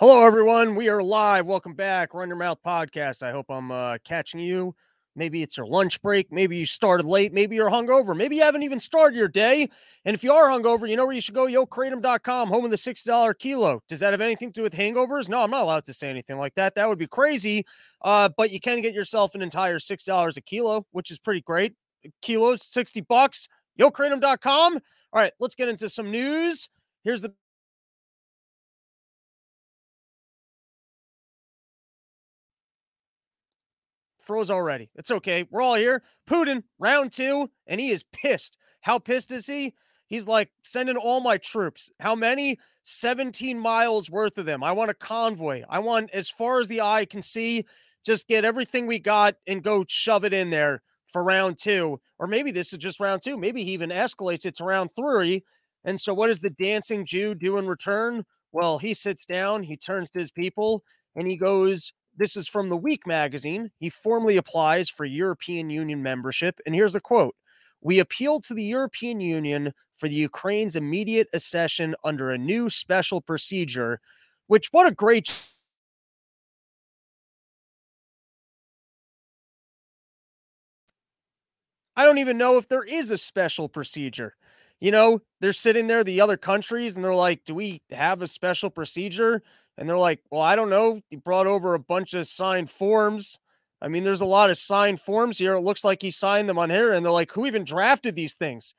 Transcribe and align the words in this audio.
Hello, 0.00 0.24
everyone. 0.24 0.76
We 0.76 0.88
are 0.88 1.02
live. 1.02 1.44
Welcome 1.44 1.74
back. 1.74 2.14
Run 2.14 2.28
Your 2.28 2.38
Mouth 2.38 2.56
podcast. 2.64 3.22
I 3.22 3.32
hope 3.32 3.50
I'm 3.50 3.70
uh, 3.70 3.98
catching 4.02 4.40
you. 4.40 4.74
Maybe 5.14 5.42
it's 5.42 5.58
your 5.58 5.66
lunch 5.66 6.00
break. 6.00 6.32
Maybe 6.32 6.56
you 6.56 6.64
started 6.64 7.04
late. 7.04 7.34
Maybe 7.34 7.56
you're 7.56 7.68
hungover. 7.68 8.16
Maybe 8.16 8.36
you 8.36 8.42
haven't 8.42 8.62
even 8.62 8.80
started 8.80 9.18
your 9.18 9.28
day. 9.28 9.68
And 10.06 10.14
if 10.14 10.24
you 10.24 10.32
are 10.32 10.48
hungover, 10.48 10.88
you 10.88 10.96
know 10.96 11.04
where 11.04 11.14
you 11.14 11.20
should 11.20 11.34
go? 11.34 11.44
YoKratom.com, 11.44 12.48
home 12.48 12.64
of 12.64 12.70
the 12.70 12.78
$6 12.78 13.38
kilo. 13.38 13.82
Does 13.88 14.00
that 14.00 14.14
have 14.14 14.22
anything 14.22 14.48
to 14.52 14.60
do 14.60 14.62
with 14.62 14.72
hangovers? 14.72 15.28
No, 15.28 15.42
I'm 15.42 15.50
not 15.50 15.64
allowed 15.64 15.84
to 15.84 15.92
say 15.92 16.08
anything 16.08 16.38
like 16.38 16.54
that. 16.54 16.74
That 16.76 16.88
would 16.88 16.96
be 16.96 17.06
crazy. 17.06 17.66
Uh, 18.00 18.30
but 18.38 18.50
you 18.50 18.58
can 18.58 18.80
get 18.80 18.94
yourself 18.94 19.34
an 19.34 19.42
entire 19.42 19.78
$6 19.78 20.36
a 20.38 20.40
kilo, 20.40 20.86
which 20.92 21.10
is 21.10 21.18
pretty 21.18 21.42
great. 21.42 21.74
Kilos, 22.22 22.66
60 22.72 23.02
bucks. 23.02 23.48
YoKratom.com. 23.78 24.76
All 25.12 25.20
right, 25.20 25.32
let's 25.40 25.54
get 25.54 25.68
into 25.68 25.90
some 25.90 26.10
news. 26.10 26.70
Here's 27.04 27.20
the 27.20 27.34
froze 34.30 34.48
already. 34.48 34.88
It's 34.94 35.10
okay. 35.10 35.44
We're 35.50 35.60
all 35.60 35.74
here. 35.74 36.04
Putin, 36.28 36.62
round 36.78 37.10
two, 37.10 37.50
and 37.66 37.80
he 37.80 37.90
is 37.90 38.04
pissed. 38.12 38.56
How 38.80 39.00
pissed 39.00 39.32
is 39.32 39.46
he? 39.46 39.74
He's 40.06 40.28
like, 40.28 40.52
sending 40.62 40.96
all 40.96 41.18
my 41.18 41.36
troops. 41.36 41.90
How 41.98 42.14
many? 42.14 42.60
17 42.84 43.58
miles 43.58 44.08
worth 44.08 44.38
of 44.38 44.46
them. 44.46 44.62
I 44.62 44.70
want 44.70 44.92
a 44.92 44.94
convoy. 44.94 45.64
I 45.68 45.80
want, 45.80 46.10
as 46.12 46.30
far 46.30 46.60
as 46.60 46.68
the 46.68 46.80
eye 46.80 47.06
can 47.06 47.22
see, 47.22 47.66
just 48.06 48.28
get 48.28 48.44
everything 48.44 48.86
we 48.86 49.00
got 49.00 49.34
and 49.48 49.64
go 49.64 49.84
shove 49.88 50.24
it 50.24 50.32
in 50.32 50.50
there 50.50 50.80
for 51.06 51.24
round 51.24 51.58
two. 51.58 52.00
Or 52.20 52.28
maybe 52.28 52.52
this 52.52 52.72
is 52.72 52.78
just 52.78 53.00
round 53.00 53.22
two. 53.22 53.36
Maybe 53.36 53.64
he 53.64 53.72
even 53.72 53.90
escalates 53.90 54.46
it 54.46 54.54
to 54.58 54.64
round 54.64 54.90
three. 54.94 55.42
And 55.84 56.00
so, 56.00 56.14
what 56.14 56.28
does 56.28 56.40
the 56.40 56.50
dancing 56.50 57.04
Jew 57.04 57.34
do 57.34 57.56
in 57.58 57.66
return? 57.66 58.24
Well, 58.52 58.78
he 58.78 58.94
sits 58.94 59.26
down, 59.26 59.64
he 59.64 59.76
turns 59.76 60.08
to 60.10 60.20
his 60.20 60.30
people, 60.30 60.84
and 61.16 61.28
he 61.28 61.36
goes, 61.36 61.92
this 62.20 62.36
is 62.36 62.46
from 62.46 62.68
the 62.68 62.76
Week 62.76 63.06
magazine. 63.06 63.70
He 63.78 63.88
formally 63.88 64.36
applies 64.36 64.90
for 64.90 65.06
European 65.06 65.70
Union 65.70 66.02
membership. 66.02 66.60
And 66.66 66.74
here's 66.74 66.92
the 66.92 67.00
quote 67.00 67.34
We 67.80 67.98
appeal 67.98 68.40
to 68.42 68.52
the 68.52 68.62
European 68.62 69.20
Union 69.20 69.72
for 69.94 70.06
the 70.06 70.14
Ukraine's 70.14 70.76
immediate 70.76 71.28
accession 71.32 71.94
under 72.04 72.30
a 72.30 72.36
new 72.36 72.68
special 72.68 73.22
procedure, 73.22 74.00
which, 74.48 74.68
what 74.70 74.86
a 74.86 74.92
great. 74.92 75.46
I 81.96 82.04
don't 82.04 82.18
even 82.18 82.36
know 82.36 82.58
if 82.58 82.68
there 82.68 82.84
is 82.84 83.10
a 83.10 83.16
special 83.18 83.68
procedure. 83.68 84.36
You 84.78 84.90
know, 84.90 85.20
they're 85.40 85.52
sitting 85.54 85.86
there, 85.86 86.04
the 86.04 86.20
other 86.20 86.36
countries, 86.36 86.96
and 86.96 87.04
they're 87.04 87.14
like, 87.14 87.44
Do 87.46 87.54
we 87.54 87.80
have 87.90 88.20
a 88.20 88.28
special 88.28 88.68
procedure? 88.68 89.42
And 89.78 89.88
they're 89.88 89.98
like, 89.98 90.20
well, 90.30 90.42
I 90.42 90.56
don't 90.56 90.70
know. 90.70 91.00
He 91.10 91.16
brought 91.16 91.46
over 91.46 91.74
a 91.74 91.78
bunch 91.78 92.14
of 92.14 92.26
signed 92.26 92.70
forms. 92.70 93.38
I 93.82 93.88
mean, 93.88 94.04
there's 94.04 94.20
a 94.20 94.26
lot 94.26 94.50
of 94.50 94.58
signed 94.58 95.00
forms 95.00 95.38
here. 95.38 95.54
It 95.54 95.60
looks 95.60 95.84
like 95.84 96.02
he 96.02 96.10
signed 96.10 96.48
them 96.48 96.58
on 96.58 96.70
here, 96.70 96.92
and 96.92 97.04
they're 97.04 97.12
like, 97.12 97.32
who 97.32 97.46
even 97.46 97.64
drafted 97.64 98.14
these 98.14 98.34
things? 98.34 98.74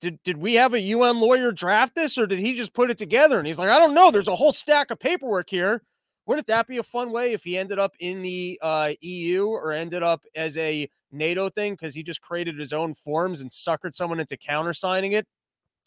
Did 0.00 0.22
did 0.22 0.36
we 0.36 0.54
have 0.54 0.74
a 0.74 0.80
UN 0.80 1.18
lawyer 1.18 1.50
draft 1.50 1.94
this, 1.94 2.18
or 2.18 2.26
did 2.26 2.38
he 2.38 2.54
just 2.54 2.74
put 2.74 2.90
it 2.90 2.98
together? 2.98 3.38
And 3.38 3.46
he's 3.46 3.58
like, 3.58 3.70
I 3.70 3.78
don't 3.78 3.94
know. 3.94 4.10
There's 4.10 4.28
a 4.28 4.36
whole 4.36 4.52
stack 4.52 4.90
of 4.90 5.00
paperwork 5.00 5.50
here. 5.50 5.82
Wouldn't 6.26 6.46
that 6.46 6.66
be 6.66 6.78
a 6.78 6.82
fun 6.82 7.10
way 7.10 7.32
if 7.32 7.44
he 7.44 7.58
ended 7.58 7.78
up 7.78 7.94
in 8.00 8.22
the 8.22 8.58
uh, 8.62 8.92
EU 9.00 9.46
or 9.46 9.72
ended 9.72 10.02
up 10.02 10.24
as 10.34 10.56
a 10.56 10.88
NATO 11.12 11.48
thing 11.48 11.74
because 11.74 11.94
he 11.94 12.02
just 12.02 12.22
created 12.22 12.58
his 12.58 12.72
own 12.72 12.94
forms 12.94 13.40
and 13.40 13.50
suckered 13.50 13.94
someone 13.94 14.20
into 14.20 14.36
countersigning 14.36 15.12
it? 15.12 15.26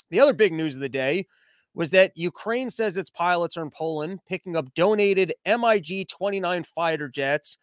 The 0.10 0.20
other 0.20 0.34
big 0.34 0.54
news 0.54 0.76
of 0.76 0.82
the 0.82 0.90
day 0.90 1.26
was 1.74 1.92
that 1.92 2.12
Ukraine 2.16 2.70
says 2.70 2.98
its 2.98 3.10
pilots 3.10 3.58
are 3.58 3.62
in 3.62 3.70
Poland 3.70 4.20
picking 4.28 4.56
up 4.56 4.74
donated 4.74 5.34
MiG 5.46 6.08
29 6.08 6.64
fighter 6.64 7.08
jets. 7.08 7.58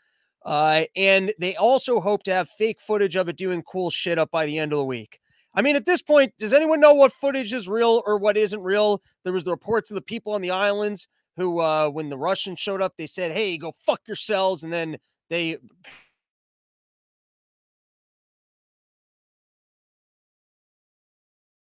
Uh, 0.45 0.85
and 0.95 1.33
they 1.39 1.57
also 1.57 2.01
hope 2.01 2.23
to 2.25 2.33
have 2.33 2.49
fake 2.49 2.81
footage 2.81 3.17
of 3.17 3.29
it 3.29 3.37
doing 3.37 3.63
cool 3.63 3.91
shit 3.91 4.19
up 4.19 4.31
by 4.31 4.47
the 4.47 4.59
end 4.59 4.73
of 4.73 4.79
the 4.79 4.85
week. 4.85 5.19
I 5.55 5.63
mean, 5.63 5.77
at 5.77 5.87
this 5.87 6.03
point, 6.03 6.35
does 6.39 6.53
anyone 6.53 6.81
know 6.81 6.95
what 6.95 7.13
footage 7.13 7.53
is 7.53 7.69
real 7.69 8.03
or 8.07 8.19
what 8.19 8.37
isn't 8.37 8.63
real? 8.63 9.03
There 9.23 9.33
was 9.33 9.45
the 9.45 9.53
reports 9.53 9.91
of 9.91 9.95
the 9.95 10.03
people 10.03 10.33
on 10.33 10.43
the 10.43 10.51
islands 10.51 11.07
who, 11.37 11.61
uh, 11.61 11.89
when 11.89 12.09
the 12.09 12.19
Russians 12.19 12.61
showed 12.61 12.83
up, 12.83 12.97
they 12.97 13.07
said, 13.07 13.33
"Hey, 13.33 13.57
go 13.57 13.73
fuck 13.79 14.07
yourselves," 14.07 14.65
and 14.65 14.73
then 14.73 14.99
they 15.31 15.59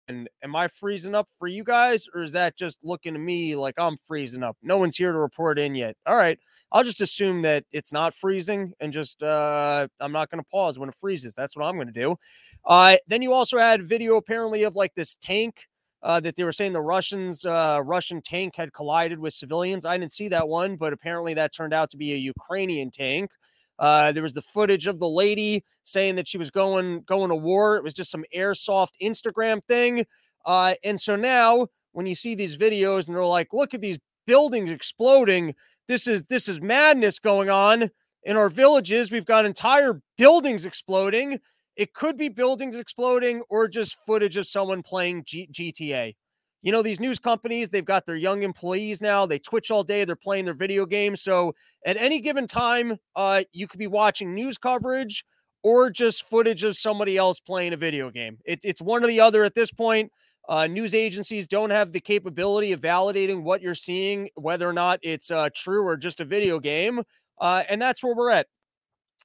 And 0.09 0.29
am 0.43 0.57
I 0.57 0.69
freezing 0.69 1.15
up 1.15 1.29
for 1.39 1.47
you 1.49 1.63
guys, 1.63 2.07
or 2.15 2.23
is 2.23 2.33
that 2.33 2.57
just 2.57 2.79
looking 2.83 3.13
to 3.13 3.19
me 3.21 3.55
like 3.55 3.75
I'm 3.79 3.97
freezing 3.99 4.43
up? 4.43 4.57
No 4.63 4.79
one's 4.79 4.97
here 4.97 5.13
to 5.13 5.19
report 5.19 5.59
in 5.59 5.75
yet. 5.75 5.97
All 6.07 6.17
right. 6.17 6.39
I'll 6.73 6.83
just 6.85 7.03
assume 7.03 7.43
that 7.43 7.65
it's 7.73 7.93
not 7.93 8.15
freezing 8.15 8.73
and 8.81 8.93
just 8.93 9.23
uh 9.23 9.87
I'm 10.01 10.13
not 10.13 10.31
gonna 10.31 10.43
pause 10.45 10.79
when 10.79 10.89
it 10.89 10.95
freezes. 10.95 11.35
That's 11.35 11.57
what 11.57 11.65
I'm 11.67 11.77
gonna 11.79 11.93
do. 11.93 12.17
Uh 12.65 12.97
then 13.07 13.23
you 13.23 13.33
also 13.35 13.59
had 13.59 13.87
video 13.87 14.17
apparently 14.17 14.63
of 14.65 14.77
like 14.77 14.95
this 14.95 15.15
tank 15.17 15.67
uh, 16.03 16.21
that 16.21 16.37
they 16.37 16.45
were 16.45 16.53
saying 16.53 16.73
the 16.73 16.81
Russians, 16.81 17.45
uh, 17.45 17.83
Russian 17.85 18.23
tank 18.23 18.55
had 18.55 18.73
collided 18.73 19.19
with 19.19 19.35
civilians. 19.35 19.85
I 19.85 19.99
didn't 19.99 20.13
see 20.13 20.29
that 20.29 20.47
one, 20.49 20.77
but 20.77 20.93
apparently 20.93 21.35
that 21.35 21.53
turned 21.53 21.75
out 21.75 21.91
to 21.91 21.97
be 21.97 22.13
a 22.13 22.17
Ukrainian 22.17 22.91
tank. 22.91 23.31
Uh, 23.79 24.13
there 24.13 24.23
was 24.23 24.35
the 24.35 24.43
footage 24.43 24.87
of 24.87 24.99
the 24.99 25.09
lady 25.09 25.65
saying 25.85 26.17
that 26.17 26.29
she 26.29 26.39
was 26.39 26.51
going 26.51 27.03
going 27.03 27.29
to 27.29 27.37
war. 27.37 27.77
It 27.77 27.85
was 27.85 27.95
just 27.95 28.11
some 28.11 28.25
airsoft 28.35 28.91
Instagram 29.03 29.63
thing. 29.65 30.05
Uh, 30.45 30.75
and 30.85 31.01
so 31.01 31.17
now 31.17 31.69
when 31.93 32.07
you 32.07 32.15
see 32.15 32.35
these 32.35 32.57
videos 32.57 33.07
and 33.07 33.17
they're 33.17 33.25
like, 33.25 33.53
look 33.53 33.75
at 33.75 33.81
these 33.81 33.99
buildings 34.27 34.71
exploding. 34.71 35.55
This 35.89 36.07
is 36.07 36.25
this 36.25 36.49
is 36.49 36.61
madness 36.61 37.19
going 37.19 37.49
on 37.51 37.91
in 38.25 38.37
our 38.37 38.51
villages. 38.51 39.11
We've 39.11 39.25
got 39.25 39.47
entire 39.47 40.01
buildings 40.17 40.65
exploding. 40.65 41.41
It 41.77 41.95
could 41.95 42.17
be 42.17 42.29
buildings 42.29 42.77
exploding 42.77 43.43
or 43.49 43.69
just 43.69 43.97
footage 44.05 44.37
of 44.37 44.47
someone 44.47 44.83
playing 44.83 45.25
G- 45.27 45.49
GTA. 45.51 46.15
You 46.63 46.73
know, 46.73 46.83
these 46.83 47.01
news 47.01 47.19
companies, 47.19 47.71
they've 47.71 47.85
got 47.85 48.05
their 48.05 48.17
young 48.17 48.43
employees 48.43 49.01
now. 49.01 49.27
They 49.27 49.39
twitch 49.39 49.71
all 49.71 49.85
day, 49.85 50.05
they're 50.05 50.17
playing 50.17 50.45
their 50.45 50.55
video 50.55 50.87
games. 50.87 51.23
So 51.23 51.55
at 51.87 51.97
any 51.97 52.21
given 52.21 52.47
time, 52.47 52.99
uh, 53.15 53.45
you 53.53 53.69
could 53.69 53.79
be 53.79 53.87
watching 53.87 54.35
news 54.35 54.59
coverage 54.59 55.25
or 55.63 55.91
just 55.91 56.29
footage 56.29 56.65
of 56.65 56.77
somebody 56.77 57.17
else 57.17 57.41
playing 57.41 57.73
a 57.73 57.77
video 57.77 58.11
game. 58.11 58.39
It, 58.45 58.61
it's 58.65 58.83
one 58.83 59.05
or 59.05 59.07
the 59.07 59.21
other 59.21 59.45
at 59.45 59.55
this 59.55 59.71
point. 59.71 60.13
Uh, 60.49 60.67
news 60.67 60.95
agencies 60.95 61.47
don't 61.47 61.71
have 61.71 61.93
the 61.93 62.01
capability 62.01 62.73
of 62.73 62.81
validating 62.81 63.43
what 63.43 63.61
you're 63.61 63.75
seeing, 63.75 64.31
whether 64.35 64.69
or 64.69 64.73
not 64.73 64.99
it's 65.03 65.31
uh, 65.31 65.49
true 65.55 65.85
or 65.85 65.97
just 65.97 66.21
a 66.21 66.25
video 66.25 66.59
game. 66.59 67.03
Uh, 67.39 67.63
and 67.69 67.81
that's 67.81 68.03
where 68.03 68.15
we're 68.15 68.31
at. 68.31 68.47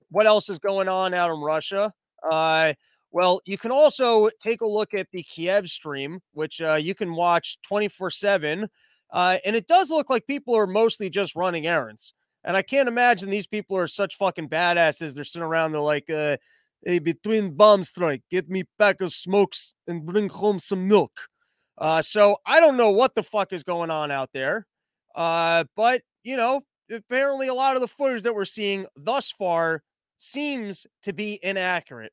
What 0.10 0.28
else 0.28 0.50
is 0.50 0.60
going 0.60 0.90
on 0.90 1.14
out 1.14 1.32
in 1.32 1.40
Russia? 1.40 1.94
Uh, 3.14 3.20
well, 3.20 3.42
you 3.46 3.58
can 3.58 3.72
also 3.72 4.30
take 4.40 4.62
a 4.62 4.68
look 4.68 4.94
at 4.94 5.08
the 5.12 5.24
Kiev 5.24 5.68
stream, 5.68 6.20
which 6.34 6.62
uh, 6.62 6.76
you 6.76 6.96
can 6.96 7.14
watch 7.16 7.58
24 7.62 8.08
uh, 8.08 8.10
7. 8.10 8.70
and 9.14 9.56
it 9.56 9.68
does 9.68 9.90
look 9.90 10.10
like 10.10 10.28
people 10.28 10.56
are 10.56 10.68
mostly 10.68 11.10
just 11.10 11.36
running 11.36 11.68
errands. 11.68 12.14
And 12.44 12.58
I 12.58 12.62
can't 12.62 12.90
imagine 12.90 13.30
these 13.30 13.48
people 13.48 13.78
are 13.78 13.88
such 13.88 14.16
fucking 14.16 14.50
badasses. 14.50 15.14
They're 15.14 15.24
sitting 15.24 15.46
around, 15.46 15.72
they're 15.72 15.82
like, 15.82 16.10
uh, 16.10 16.38
hey, 16.86 17.00
between 17.00 17.52
bomb 17.52 17.84
strike, 17.84 18.24
get 18.30 18.50
me 18.50 18.64
pack 18.78 19.02
of 19.02 19.14
smokes 19.14 19.76
and 19.88 20.06
bring 20.06 20.30
home 20.30 20.60
some 20.60 20.88
milk. 20.88 21.30
Uh, 21.78 22.02
so 22.02 22.38
I 22.46 22.60
don't 22.60 22.78
know 22.78 22.92
what 22.92 23.16
the 23.16 23.24
fuck 23.24 23.54
is 23.54 23.64
going 23.64 23.90
on 23.90 24.12
out 24.12 24.30
there. 24.34 24.68
Uh, 25.16 25.64
but, 25.76 26.02
you 26.24 26.36
know, 26.36 26.62
apparently 26.92 27.48
a 27.48 27.54
lot 27.54 27.76
of 27.76 27.82
the 27.82 27.88
footage 27.88 28.24
that 28.24 28.36
we're 28.36 28.46
seeing 28.46 28.86
thus 28.96 29.32
far 29.32 29.84
seems 30.18 30.86
to 31.04 31.14
be 31.14 31.40
inaccurate. 31.42 32.12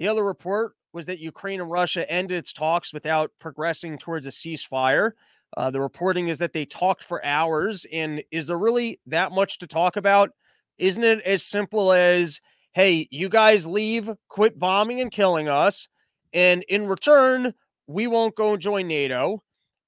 The 0.00 0.08
other 0.08 0.24
report 0.24 0.72
was 0.94 1.04
that 1.06 1.18
Ukraine 1.18 1.60
and 1.60 1.70
Russia 1.70 2.10
ended 2.10 2.38
its 2.38 2.54
talks 2.54 2.90
without 2.90 3.32
progressing 3.38 3.98
towards 3.98 4.24
a 4.24 4.30
ceasefire. 4.30 5.10
Uh, 5.54 5.70
the 5.70 5.82
reporting 5.82 6.28
is 6.28 6.38
that 6.38 6.54
they 6.54 6.64
talked 6.64 7.04
for 7.04 7.22
hours. 7.22 7.84
And 7.92 8.22
is 8.30 8.46
there 8.46 8.56
really 8.56 8.98
that 9.04 9.30
much 9.30 9.58
to 9.58 9.66
talk 9.66 9.96
about? 9.96 10.30
Isn't 10.78 11.04
it 11.04 11.20
as 11.26 11.42
simple 11.42 11.92
as, 11.92 12.40
hey, 12.72 13.08
you 13.10 13.28
guys 13.28 13.66
leave, 13.66 14.10
quit 14.30 14.58
bombing 14.58 15.02
and 15.02 15.10
killing 15.10 15.50
us. 15.50 15.86
And 16.32 16.62
in 16.62 16.86
return, 16.86 17.52
we 17.86 18.06
won't 18.06 18.34
go 18.34 18.54
and 18.54 18.62
join 18.62 18.88
NATO. 18.88 19.42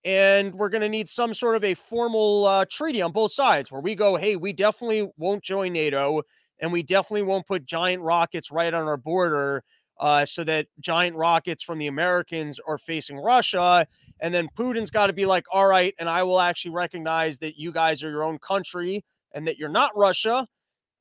And 0.05 0.55
we're 0.55 0.69
going 0.69 0.82
to 0.82 0.91
need 0.91 1.09
some 1.09 1.32
sort 1.32 1.56
of 1.56 1.64
a 1.64 1.73
formal 1.73 2.44
uh, 2.44 2.67
treaty 2.70 3.00
on 3.00 3.12
both 3.12 3.32
sides 3.32 3.73
where 3.73 3.81
we 3.81 3.94
go, 3.94 4.17
hey, 4.17 4.37
we 4.37 4.53
definitely 4.53 5.11
won't 5.17 5.43
join 5.43 5.73
NATO 5.73 6.20
and 6.61 6.70
we 6.70 6.82
definitely 6.82 7.23
won't 7.23 7.47
put 7.47 7.64
giant 7.64 8.03
rockets 8.03 8.50
right 8.50 8.75
on 8.75 8.85
our 8.85 8.99
border 8.99 9.64
uh, 10.02 10.26
so 10.26 10.43
that 10.43 10.66
giant 10.81 11.14
rockets 11.14 11.62
from 11.62 11.78
the 11.78 11.87
Americans 11.87 12.58
are 12.66 12.76
facing 12.76 13.19
Russia. 13.19 13.87
And 14.19 14.34
then 14.34 14.49
Putin's 14.58 14.90
got 14.90 15.06
to 15.06 15.12
be 15.12 15.26
like, 15.26 15.44
all 15.52 15.69
right, 15.69 15.94
and 15.96 16.08
I 16.08 16.25
will 16.25 16.40
actually 16.40 16.72
recognize 16.72 17.38
that 17.38 17.56
you 17.56 17.70
guys 17.70 18.02
are 18.02 18.10
your 18.10 18.25
own 18.25 18.38
country 18.40 19.04
and 19.31 19.46
that 19.46 19.58
you're 19.58 19.69
not 19.69 19.96
Russia. 19.96 20.49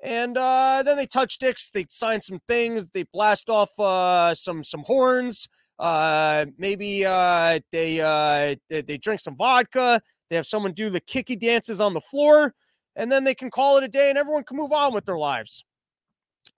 And 0.03 0.37
uh, 0.37 0.83
then 0.85 0.97
they 0.97 1.07
touch 1.07 1.39
dicks, 1.39 1.71
they 1.71 1.87
sign 1.89 2.21
some 2.21 2.41
things, 2.47 2.89
they 2.91 3.03
blast 3.11 3.49
off 3.49 3.77
uh, 3.79 4.35
some 4.35 4.63
some 4.63 4.83
horns. 4.83 5.47
Uh, 5.79 6.45
maybe 6.59 7.03
uh, 7.03 7.59
they, 7.71 8.01
uh, 8.01 8.55
they 8.69 8.81
they 8.81 8.97
drink 8.99 9.19
some 9.19 9.35
vodka. 9.35 9.99
They 10.29 10.35
have 10.35 10.45
someone 10.45 10.73
do 10.73 10.91
the 10.91 11.01
kicky 11.01 11.35
dances 11.35 11.81
on 11.81 11.95
the 11.95 12.01
floor, 12.01 12.53
and 12.95 13.11
then 13.11 13.23
they 13.23 13.33
can 13.33 13.49
call 13.49 13.77
it 13.77 13.83
a 13.83 13.87
day 13.87 14.09
and 14.09 14.17
everyone 14.17 14.43
can 14.43 14.57
move 14.57 14.71
on 14.71 14.93
with 14.93 15.05
their 15.05 15.17
lives. 15.17 15.65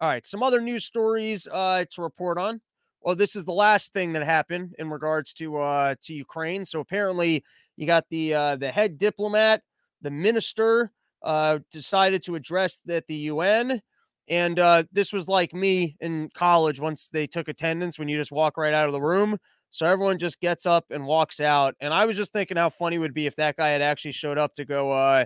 All 0.04 0.10
right, 0.10 0.28
some 0.28 0.44
other 0.44 0.60
news 0.60 0.84
stories 0.84 1.48
uh, 1.50 1.86
to 1.92 2.02
report 2.02 2.38
on. 2.38 2.60
Well, 3.00 3.16
this 3.16 3.38
is 3.38 3.46
the 3.46 3.54
last 3.54 3.94
thing 3.94 4.12
that 4.12 4.24
happened 4.26 4.76
in 4.78 4.90
regards 4.90 5.32
to 5.36 5.60
uh, 5.60 5.96
to 6.02 6.14
Ukraine. 6.14 6.66
So 6.66 6.82
apparently, 6.82 7.42
you 7.78 7.88
got 7.88 8.04
the 8.10 8.34
uh, 8.34 8.56
the 8.58 8.70
head 8.70 8.98
diplomat, 8.98 9.62
the 10.02 10.12
minister, 10.12 10.92
uh, 11.24 11.60
decided 11.72 12.22
to 12.24 12.36
address 12.36 12.82
at 12.90 13.08
the 13.08 13.16
UN. 13.16 13.82
And 14.28 14.60
uh, 14.60 14.84
this 14.92 15.14
was 15.14 15.30
like 15.30 15.54
me 15.54 15.96
in 16.02 16.30
college 16.34 16.82
once 16.82 17.08
they 17.08 17.26
took 17.26 17.48
attendance 17.48 17.98
when 17.98 18.10
you 18.10 18.18
just 18.18 18.34
walk 18.34 18.58
right 18.58 18.74
out 18.74 18.88
of 18.88 18.92
the 18.92 19.02
room. 19.02 19.38
So 19.70 19.86
everyone 19.86 20.18
just 20.18 20.42
gets 20.42 20.66
up 20.66 20.84
and 20.90 21.06
walks 21.06 21.40
out. 21.40 21.76
And 21.80 21.94
I 21.94 22.06
was 22.06 22.18
just 22.18 22.34
thinking 22.34 22.58
how 22.58 22.70
funny 22.70 22.98
it 22.98 23.00
would 23.00 23.14
be 23.14 23.26
if 23.26 23.38
that 23.38 23.56
guy 23.56 23.70
had 23.70 23.82
actually 23.82 24.12
showed 24.12 24.38
up 24.38 24.54
to 24.56 24.66
go, 24.66 24.92
uh, 24.92 25.24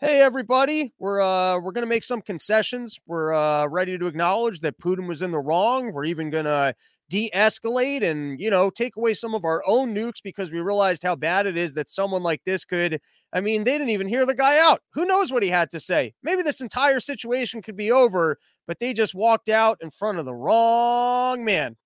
hey 0.00 0.20
everybody, 0.20 0.92
we're 0.98 1.20
uh 1.20 1.58
we're 1.58 1.72
gonna 1.72 1.86
make 1.86 2.04
some 2.04 2.20
concessions. 2.20 2.98
We're 3.06 3.32
uh 3.32 3.66
ready 3.68 3.96
to 3.96 4.06
acknowledge 4.06 4.60
that 4.60 4.78
Putin 4.78 5.06
was 5.06 5.22
in 5.22 5.30
the 5.30 5.38
wrong. 5.38 5.92
We're 5.92 6.04
even 6.04 6.30
gonna 6.30 6.74
de-escalate 7.10 8.02
and 8.02 8.40
you 8.40 8.50
know 8.50 8.70
take 8.70 8.96
away 8.96 9.14
some 9.14 9.34
of 9.34 9.44
our 9.44 9.62
own 9.66 9.94
nukes 9.94 10.22
because 10.22 10.50
we 10.50 10.60
realized 10.60 11.02
how 11.02 11.14
bad 11.14 11.46
it 11.46 11.56
is 11.56 11.74
that 11.74 11.88
someone 11.88 12.22
like 12.22 12.40
this 12.46 12.64
could 12.64 12.98
i 13.34 13.42
mean 13.42 13.62
they 13.62 13.72
didn't 13.72 13.90
even 13.90 14.08
hear 14.08 14.24
the 14.24 14.34
guy 14.34 14.58
out 14.58 14.80
who 14.94 15.04
knows 15.04 15.30
what 15.30 15.42
he 15.42 15.50
had 15.50 15.70
to 15.70 15.78
say 15.78 16.14
maybe 16.22 16.40
this 16.40 16.62
entire 16.62 16.98
situation 17.00 17.60
could 17.60 17.76
be 17.76 17.92
over 17.92 18.38
but 18.66 18.80
they 18.80 18.94
just 18.94 19.14
walked 19.14 19.50
out 19.50 19.76
in 19.82 19.90
front 19.90 20.18
of 20.18 20.24
the 20.24 20.34
wrong 20.34 21.44
man 21.44 21.76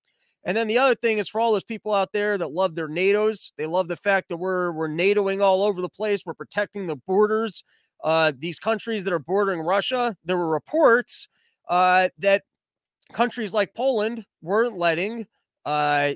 and 0.45 0.55
then 0.55 0.67
the 0.67 0.77
other 0.77 0.95
thing 0.95 1.17
is 1.17 1.27
for 1.27 1.41
all 1.41 1.51
those 1.51 1.63
people 1.63 1.93
out 1.93 2.13
there 2.13 2.37
that 2.37 2.51
love 2.51 2.75
their 2.75 2.87
NATOs, 2.87 3.51
they 3.57 3.65
love 3.65 3.87
the 3.87 3.97
fact 3.97 4.29
that 4.29 4.37
we're 4.37 4.71
we're 4.71 4.87
NATOing 4.87 5.43
all 5.43 5.63
over 5.63 5.81
the 5.81 5.89
place. 5.89 6.25
We're 6.25 6.33
protecting 6.33 6.87
the 6.87 6.95
borders. 6.95 7.63
Uh, 8.03 8.31
these 8.37 8.59
countries 8.59 9.03
that 9.03 9.13
are 9.13 9.19
bordering 9.19 9.61
Russia, 9.61 10.15
there 10.23 10.37
were 10.37 10.49
reports 10.49 11.27
uh, 11.69 12.09
that 12.17 12.43
countries 13.13 13.53
like 13.53 13.73
Poland 13.73 14.25
weren't 14.41 14.77
letting 14.77 15.27
uh, 15.65 16.13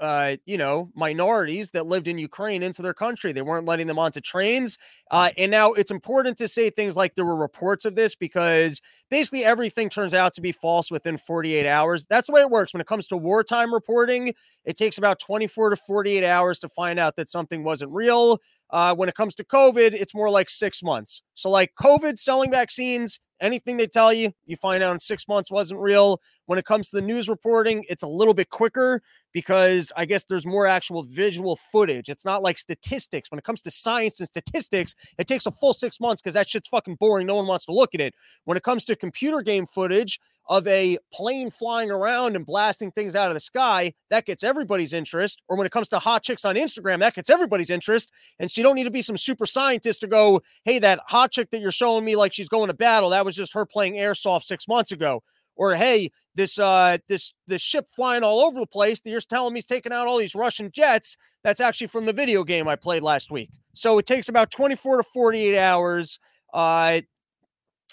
uh, 0.00 0.36
you 0.44 0.58
know, 0.58 0.90
minorities 0.94 1.70
that 1.70 1.86
lived 1.86 2.08
in 2.08 2.18
Ukraine 2.18 2.62
into 2.62 2.82
their 2.82 2.94
country. 2.94 3.32
They 3.32 3.42
weren't 3.42 3.66
letting 3.66 3.86
them 3.86 3.98
onto 3.98 4.20
trains. 4.20 4.76
Uh, 5.10 5.30
and 5.38 5.50
now 5.50 5.72
it's 5.72 5.90
important 5.90 6.36
to 6.38 6.48
say 6.48 6.68
things 6.68 6.96
like 6.96 7.14
there 7.14 7.24
were 7.24 7.36
reports 7.36 7.84
of 7.84 7.94
this 7.94 8.14
because 8.14 8.80
basically 9.10 9.44
everything 9.44 9.88
turns 9.88 10.12
out 10.12 10.34
to 10.34 10.40
be 10.40 10.52
false 10.52 10.90
within 10.90 11.16
48 11.16 11.66
hours. 11.66 12.04
That's 12.04 12.26
the 12.26 12.34
way 12.34 12.42
it 12.42 12.50
works. 12.50 12.74
When 12.74 12.80
it 12.80 12.86
comes 12.86 13.08
to 13.08 13.16
wartime 13.16 13.72
reporting, 13.72 14.34
it 14.64 14.76
takes 14.76 14.98
about 14.98 15.18
24 15.18 15.70
to 15.70 15.76
48 15.76 16.24
hours 16.24 16.58
to 16.60 16.68
find 16.68 16.98
out 16.98 17.16
that 17.16 17.30
something 17.30 17.64
wasn't 17.64 17.92
real. 17.92 18.38
Uh, 18.70 18.94
when 18.94 19.08
it 19.08 19.14
comes 19.14 19.34
to 19.36 19.44
COVID, 19.44 19.92
it's 19.92 20.14
more 20.14 20.28
like 20.28 20.50
six 20.50 20.82
months. 20.82 21.22
So, 21.34 21.50
like 21.50 21.72
COVID 21.80 22.18
selling 22.18 22.50
vaccines, 22.50 23.20
anything 23.40 23.76
they 23.76 23.86
tell 23.86 24.12
you, 24.12 24.32
you 24.44 24.56
find 24.56 24.82
out 24.82 24.92
in 24.92 25.00
six 25.00 25.28
months 25.28 25.50
wasn't 25.50 25.80
real. 25.80 26.20
When 26.46 26.58
it 26.58 26.64
comes 26.64 26.90
to 26.90 26.96
the 26.96 27.02
news 27.02 27.28
reporting, 27.28 27.84
it's 27.88 28.02
a 28.02 28.08
little 28.08 28.34
bit 28.34 28.50
quicker 28.50 29.02
because 29.36 29.92
I 29.94 30.06
guess 30.06 30.24
there's 30.24 30.46
more 30.46 30.66
actual 30.66 31.02
visual 31.02 31.56
footage. 31.56 32.08
It's 32.08 32.24
not 32.24 32.42
like 32.42 32.56
statistics. 32.56 33.30
When 33.30 33.38
it 33.38 33.44
comes 33.44 33.60
to 33.64 33.70
science 33.70 34.18
and 34.18 34.26
statistics, 34.26 34.94
it 35.18 35.26
takes 35.26 35.44
a 35.44 35.50
full 35.50 35.74
six 35.74 36.00
months 36.00 36.22
because 36.22 36.32
that 36.32 36.48
shit's 36.48 36.68
fucking 36.68 36.94
boring. 36.94 37.26
No 37.26 37.34
one 37.34 37.46
wants 37.46 37.66
to 37.66 37.72
look 37.72 37.94
at 37.94 38.00
it. 38.00 38.14
When 38.44 38.56
it 38.56 38.62
comes 38.62 38.86
to 38.86 38.96
computer 38.96 39.42
game 39.42 39.66
footage, 39.66 40.18
of 40.48 40.66
a 40.68 40.96
plane 41.12 41.50
flying 41.50 41.90
around 41.90 42.36
and 42.36 42.46
blasting 42.46 42.92
things 42.92 43.14
out 43.16 43.28
of 43.28 43.34
the 43.34 43.40
sky, 43.40 43.92
that 44.10 44.24
gets 44.24 44.42
everybody's 44.44 44.92
interest. 44.92 45.42
Or 45.48 45.56
when 45.58 45.66
it 45.66 45.72
comes 45.72 45.88
to 45.88 45.98
hot 45.98 46.22
chicks 46.22 46.44
on 46.44 46.54
Instagram, 46.54 47.00
that 47.00 47.14
gets 47.14 47.28
everybody's 47.28 47.68
interest. 47.68 48.10
And 48.38 48.48
so 48.48 48.60
you 48.60 48.62
don't 48.62 48.76
need 48.76 48.84
to 48.84 48.90
be 48.92 49.02
some 49.02 49.16
super 49.16 49.44
scientist 49.44 50.00
to 50.02 50.06
go, 50.06 50.40
hey, 50.64 50.78
that 50.78 51.00
hot 51.08 51.32
chick 51.32 51.50
that 51.50 51.60
you're 51.60 51.72
showing 51.72 52.04
me 52.04 52.14
like 52.14 52.32
she's 52.32 52.48
going 52.48 52.68
to 52.68 52.74
battle, 52.74 53.10
that 53.10 53.24
was 53.24 53.34
just 53.34 53.54
her 53.54 53.66
playing 53.66 53.94
airsoft 53.94 54.44
six 54.44 54.68
months 54.68 54.92
ago. 54.92 55.20
Or 55.56 55.74
hey, 55.74 56.10
this 56.36 56.58
uh 56.58 56.98
this 57.08 57.32
this 57.46 57.62
ship 57.62 57.86
flying 57.90 58.22
all 58.22 58.40
over 58.40 58.60
the 58.60 58.66
place 58.66 59.00
you're 59.04 59.20
telling 59.20 59.54
me 59.54 59.58
he's 59.58 59.66
taking 59.66 59.92
out 59.92 60.06
all 60.06 60.18
these 60.18 60.34
Russian 60.34 60.70
jets. 60.70 61.16
That's 61.42 61.60
actually 61.60 61.88
from 61.88 62.06
the 62.06 62.12
video 62.12 62.44
game 62.44 62.68
I 62.68 62.76
played 62.76 63.02
last 63.02 63.30
week. 63.30 63.50
So 63.74 63.98
it 63.98 64.06
takes 64.06 64.28
about 64.28 64.50
24 64.50 64.98
to 64.98 65.02
48 65.02 65.58
hours 65.58 66.18
uh 66.52 67.00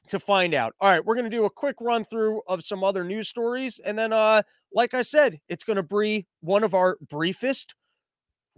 to 0.09 0.19
find 0.19 0.53
out. 0.53 0.73
All 0.79 0.89
right, 0.89 1.03
we're 1.03 1.15
to 1.29 1.35
do 1.35 1.45
a 1.45 1.49
quick 1.49 1.77
run 1.79 2.03
through 2.03 2.41
of 2.47 2.63
some 2.63 2.83
other 2.83 3.03
news 3.03 3.29
stories. 3.29 3.79
And 3.83 3.97
then, 3.97 4.11
uh, 4.11 4.43
like 4.73 4.93
I 4.93 5.01
said, 5.01 5.39
it's 5.47 5.63
to 5.77 5.83
be 5.83 6.27
one 6.41 6.63
of 6.63 6.73
our 6.73 6.97
briefest 7.09 7.75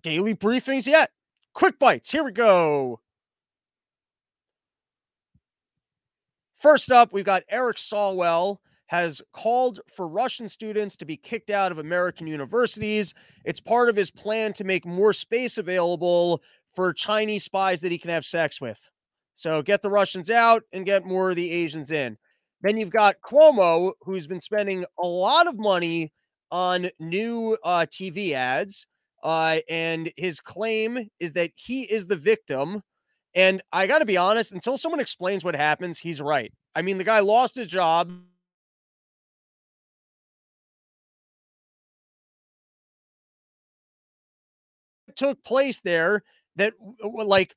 daily 0.01 0.33
briefings 0.35 0.87
yet. 0.87 1.11
Quick 1.53 1.79
bites. 1.79 2.11
Here 2.11 2.23
we 2.23 2.31
go. 2.31 2.99
First 6.55 6.91
up, 6.91 7.13
we've 7.13 7.25
got 7.25 7.43
Eric 7.49 7.77
Swalwell 7.77 8.57
has 8.87 9.21
called 9.33 9.79
for 9.95 10.07
Russian 10.07 10.47
students 10.47 10.95
to 10.97 11.05
be 11.05 11.17
kicked 11.17 11.49
out 11.49 11.71
of 11.71 11.79
American 11.79 12.27
universities. 12.27 13.13
It's 13.43 13.59
part 13.59 13.89
of 13.89 13.95
his 13.95 14.11
plan 14.11 14.53
to 14.53 14.63
make 14.63 14.85
more 14.85 15.13
space 15.13 15.57
available 15.57 16.41
for 16.73 16.93
Chinese 16.93 17.43
spies 17.43 17.81
that 17.81 17.91
he 17.91 17.97
can 17.97 18.11
have 18.11 18.25
sex 18.25 18.61
with. 18.61 18.89
So 19.33 19.61
get 19.61 19.81
the 19.81 19.89
Russians 19.89 20.29
out 20.29 20.63
and 20.71 20.85
get 20.85 21.05
more 21.05 21.31
of 21.31 21.35
the 21.35 21.51
Asians 21.51 21.91
in. 21.91 22.17
Then 22.61 22.77
you've 22.77 22.89
got 22.89 23.17
Cuomo, 23.23 23.93
who's 24.01 24.27
been 24.27 24.39
spending 24.39 24.85
a 25.01 25.07
lot 25.07 25.47
of 25.47 25.57
money 25.57 26.11
on 26.51 26.89
new 26.99 27.57
uh, 27.63 27.85
TV 27.91 28.31
ads. 28.31 28.87
Uh, 29.23 29.59
and 29.69 30.11
his 30.17 30.39
claim 30.39 31.09
is 31.19 31.33
that 31.33 31.51
he 31.55 31.83
is 31.83 32.07
the 32.07 32.15
victim. 32.15 32.81
And 33.33 33.61
I 33.73 33.87
got 33.87 33.99
to 33.99 34.05
be 34.05 34.17
honest, 34.17 34.51
until 34.51 34.77
someone 34.77 34.99
explains 34.99 35.43
what 35.43 35.55
happens, 35.55 35.99
he's 35.99 36.21
right. 36.21 36.53
I 36.75 36.81
mean, 36.81 36.97
the 36.97 37.03
guy 37.03 37.19
lost 37.19 37.55
his 37.55 37.67
job. 37.67 38.11
Took 45.15 45.43
place 45.43 45.79
there 45.81 46.23
that, 46.55 46.73
like, 47.03 47.55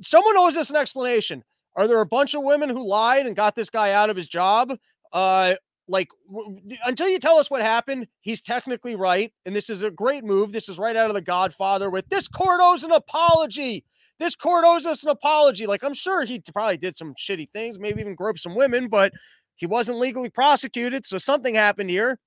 someone 0.00 0.36
owes 0.36 0.56
us 0.56 0.70
an 0.70 0.76
explanation. 0.76 1.44
Are 1.76 1.86
there 1.86 2.00
a 2.00 2.06
bunch 2.06 2.34
of 2.34 2.42
women 2.42 2.68
who 2.68 2.86
lied 2.86 3.26
and 3.26 3.36
got 3.36 3.54
this 3.54 3.70
guy 3.70 3.92
out 3.92 4.10
of 4.10 4.16
his 4.16 4.28
job? 4.28 4.76
Uh, 5.12 5.54
like 5.88 6.08
w- 6.32 6.60
until 6.86 7.08
you 7.08 7.18
tell 7.18 7.38
us 7.38 7.50
what 7.50 7.62
happened, 7.62 8.06
he's 8.20 8.40
technically 8.40 8.94
right, 8.94 9.32
and 9.44 9.54
this 9.54 9.68
is 9.68 9.82
a 9.82 9.90
great 9.90 10.24
move. 10.24 10.52
This 10.52 10.68
is 10.68 10.78
right 10.78 10.96
out 10.96 11.10
of 11.10 11.14
The 11.14 11.20
Godfather. 11.20 11.90
With 11.90 12.08
this 12.08 12.28
court 12.28 12.60
owes 12.62 12.84
an 12.84 12.92
apology. 12.92 13.84
This 14.18 14.36
court 14.36 14.64
owes 14.64 14.86
us 14.86 15.02
an 15.02 15.08
apology. 15.08 15.66
Like 15.66 15.82
I'm 15.82 15.94
sure 15.94 16.24
he 16.24 16.40
probably 16.52 16.76
did 16.76 16.94
some 16.94 17.14
shitty 17.14 17.48
things, 17.50 17.78
maybe 17.78 18.00
even 18.00 18.14
groped 18.14 18.38
some 18.38 18.54
women, 18.54 18.88
but 18.88 19.12
he 19.56 19.66
wasn't 19.66 19.98
legally 19.98 20.30
prosecuted, 20.30 21.04
so 21.04 21.18
something 21.18 21.54
happened 21.54 21.90
here. 21.90 22.18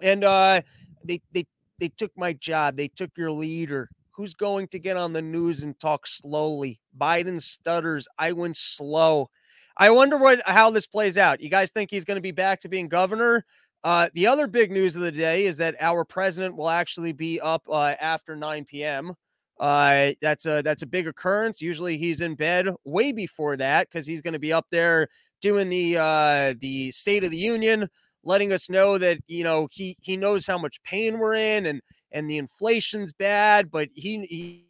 And 0.00 0.22
uh, 0.22 0.60
they 1.04 1.20
they 1.32 1.46
they 1.80 1.88
took 1.88 2.12
my 2.16 2.34
job. 2.34 2.76
They 2.76 2.88
took 2.88 3.10
your 3.16 3.30
leader 3.30 3.88
who's 4.18 4.34
going 4.34 4.66
to 4.66 4.80
get 4.80 4.96
on 4.96 5.12
the 5.12 5.22
news 5.22 5.62
and 5.62 5.78
talk 5.78 6.04
slowly. 6.04 6.80
Biden 7.00 7.40
stutters. 7.40 8.08
I 8.18 8.32
went 8.32 8.56
slow. 8.56 9.28
I 9.76 9.90
wonder 9.90 10.18
what 10.18 10.42
how 10.44 10.70
this 10.70 10.88
plays 10.88 11.16
out. 11.16 11.40
You 11.40 11.48
guys 11.48 11.70
think 11.70 11.88
he's 11.88 12.04
going 12.04 12.16
to 12.16 12.20
be 12.20 12.32
back 12.32 12.58
to 12.60 12.68
being 12.68 12.88
governor? 12.88 13.44
Uh, 13.84 14.08
the 14.14 14.26
other 14.26 14.48
big 14.48 14.72
news 14.72 14.96
of 14.96 15.02
the 15.02 15.12
day 15.12 15.46
is 15.46 15.58
that 15.58 15.76
our 15.78 16.04
president 16.04 16.56
will 16.56 16.68
actually 16.68 17.12
be 17.12 17.40
up 17.40 17.62
uh, 17.70 17.94
after 18.00 18.34
9 18.34 18.64
p.m. 18.64 19.14
Uh, 19.60 20.10
that's 20.20 20.46
a 20.46 20.62
that's 20.62 20.82
a 20.82 20.86
big 20.86 21.06
occurrence. 21.06 21.60
Usually 21.62 21.96
he's 21.96 22.20
in 22.20 22.34
bed 22.34 22.66
way 22.84 23.12
before 23.12 23.56
that 23.58 23.88
because 23.88 24.04
he's 24.04 24.20
going 24.20 24.32
to 24.32 24.40
be 24.40 24.52
up 24.52 24.66
there 24.72 25.06
doing 25.40 25.68
the 25.68 25.96
uh, 25.96 26.54
the 26.58 26.90
State 26.90 27.22
of 27.22 27.30
the 27.30 27.36
Union, 27.36 27.88
letting 28.24 28.52
us 28.52 28.68
know 28.68 28.98
that 28.98 29.18
you 29.28 29.44
know 29.44 29.68
he 29.70 29.96
he 30.00 30.16
knows 30.16 30.44
how 30.44 30.58
much 30.58 30.82
pain 30.82 31.20
we're 31.20 31.34
in 31.34 31.66
and 31.66 31.80
and 32.12 32.28
the 32.30 32.38
inflation's 32.38 33.12
bad, 33.12 33.70
but 33.70 33.88
he, 33.94 34.26
he 34.26 34.64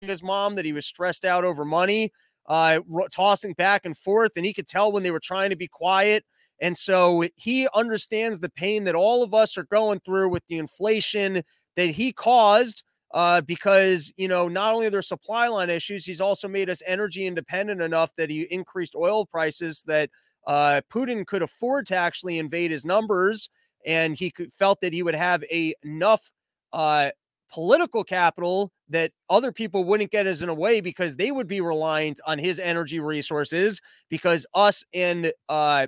his 0.00 0.22
mom 0.22 0.54
that 0.56 0.64
he 0.64 0.72
was 0.72 0.86
stressed 0.86 1.24
out 1.24 1.44
over 1.44 1.64
money, 1.64 2.10
uh, 2.48 2.80
tossing 3.12 3.52
back 3.54 3.84
and 3.84 3.96
forth, 3.96 4.32
and 4.36 4.44
he 4.46 4.54
could 4.54 4.66
tell 4.66 4.90
when 4.92 5.02
they 5.02 5.10
were 5.10 5.20
trying 5.20 5.50
to 5.50 5.56
be 5.56 5.68
quiet. 5.68 6.24
And 6.60 6.76
so 6.76 7.24
he 7.36 7.68
understands 7.74 8.40
the 8.40 8.50
pain 8.50 8.84
that 8.84 8.94
all 8.94 9.22
of 9.22 9.32
us 9.32 9.56
are 9.56 9.64
going 9.64 10.00
through 10.00 10.30
with 10.30 10.46
the 10.48 10.58
inflation 10.58 11.42
that 11.76 11.86
he 11.86 12.12
caused. 12.12 12.82
Uh, 13.12 13.40
because 13.40 14.12
you 14.16 14.28
know, 14.28 14.46
not 14.46 14.72
only 14.72 14.86
are 14.86 14.90
there 14.90 15.02
supply 15.02 15.48
line 15.48 15.68
issues, 15.68 16.04
he's 16.04 16.20
also 16.20 16.46
made 16.46 16.70
us 16.70 16.80
energy 16.86 17.26
independent 17.26 17.82
enough 17.82 18.12
that 18.16 18.30
he 18.30 18.42
increased 18.52 18.94
oil 18.94 19.26
prices 19.26 19.82
that 19.84 20.08
uh, 20.46 20.80
Putin 20.92 21.26
could 21.26 21.42
afford 21.42 21.86
to 21.86 21.96
actually 21.96 22.38
invade 22.38 22.70
his 22.70 22.84
numbers, 22.84 23.50
and 23.86 24.16
he 24.16 24.30
could, 24.30 24.52
felt 24.52 24.80
that 24.80 24.92
he 24.92 25.02
would 25.02 25.14
have 25.14 25.42
a, 25.44 25.74
enough 25.82 26.30
uh, 26.72 27.10
political 27.52 28.04
capital 28.04 28.72
that 28.88 29.12
other 29.28 29.52
people 29.52 29.84
wouldn't 29.84 30.10
get 30.10 30.26
as 30.26 30.42
in 30.42 30.48
a 30.48 30.54
way 30.54 30.80
because 30.80 31.16
they 31.16 31.30
would 31.30 31.48
be 31.48 31.60
reliant 31.60 32.20
on 32.26 32.38
his 32.38 32.58
energy 32.58 33.00
resources 33.00 33.80
because 34.08 34.46
us 34.54 34.84
and 34.94 35.32
uh, 35.48 35.86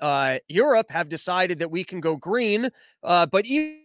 uh, 0.00 0.38
Europe 0.48 0.90
have 0.90 1.08
decided 1.08 1.58
that 1.60 1.70
we 1.70 1.84
can 1.84 2.00
go 2.00 2.16
green, 2.16 2.68
uh, 3.04 3.26
but 3.26 3.46
even 3.46 3.81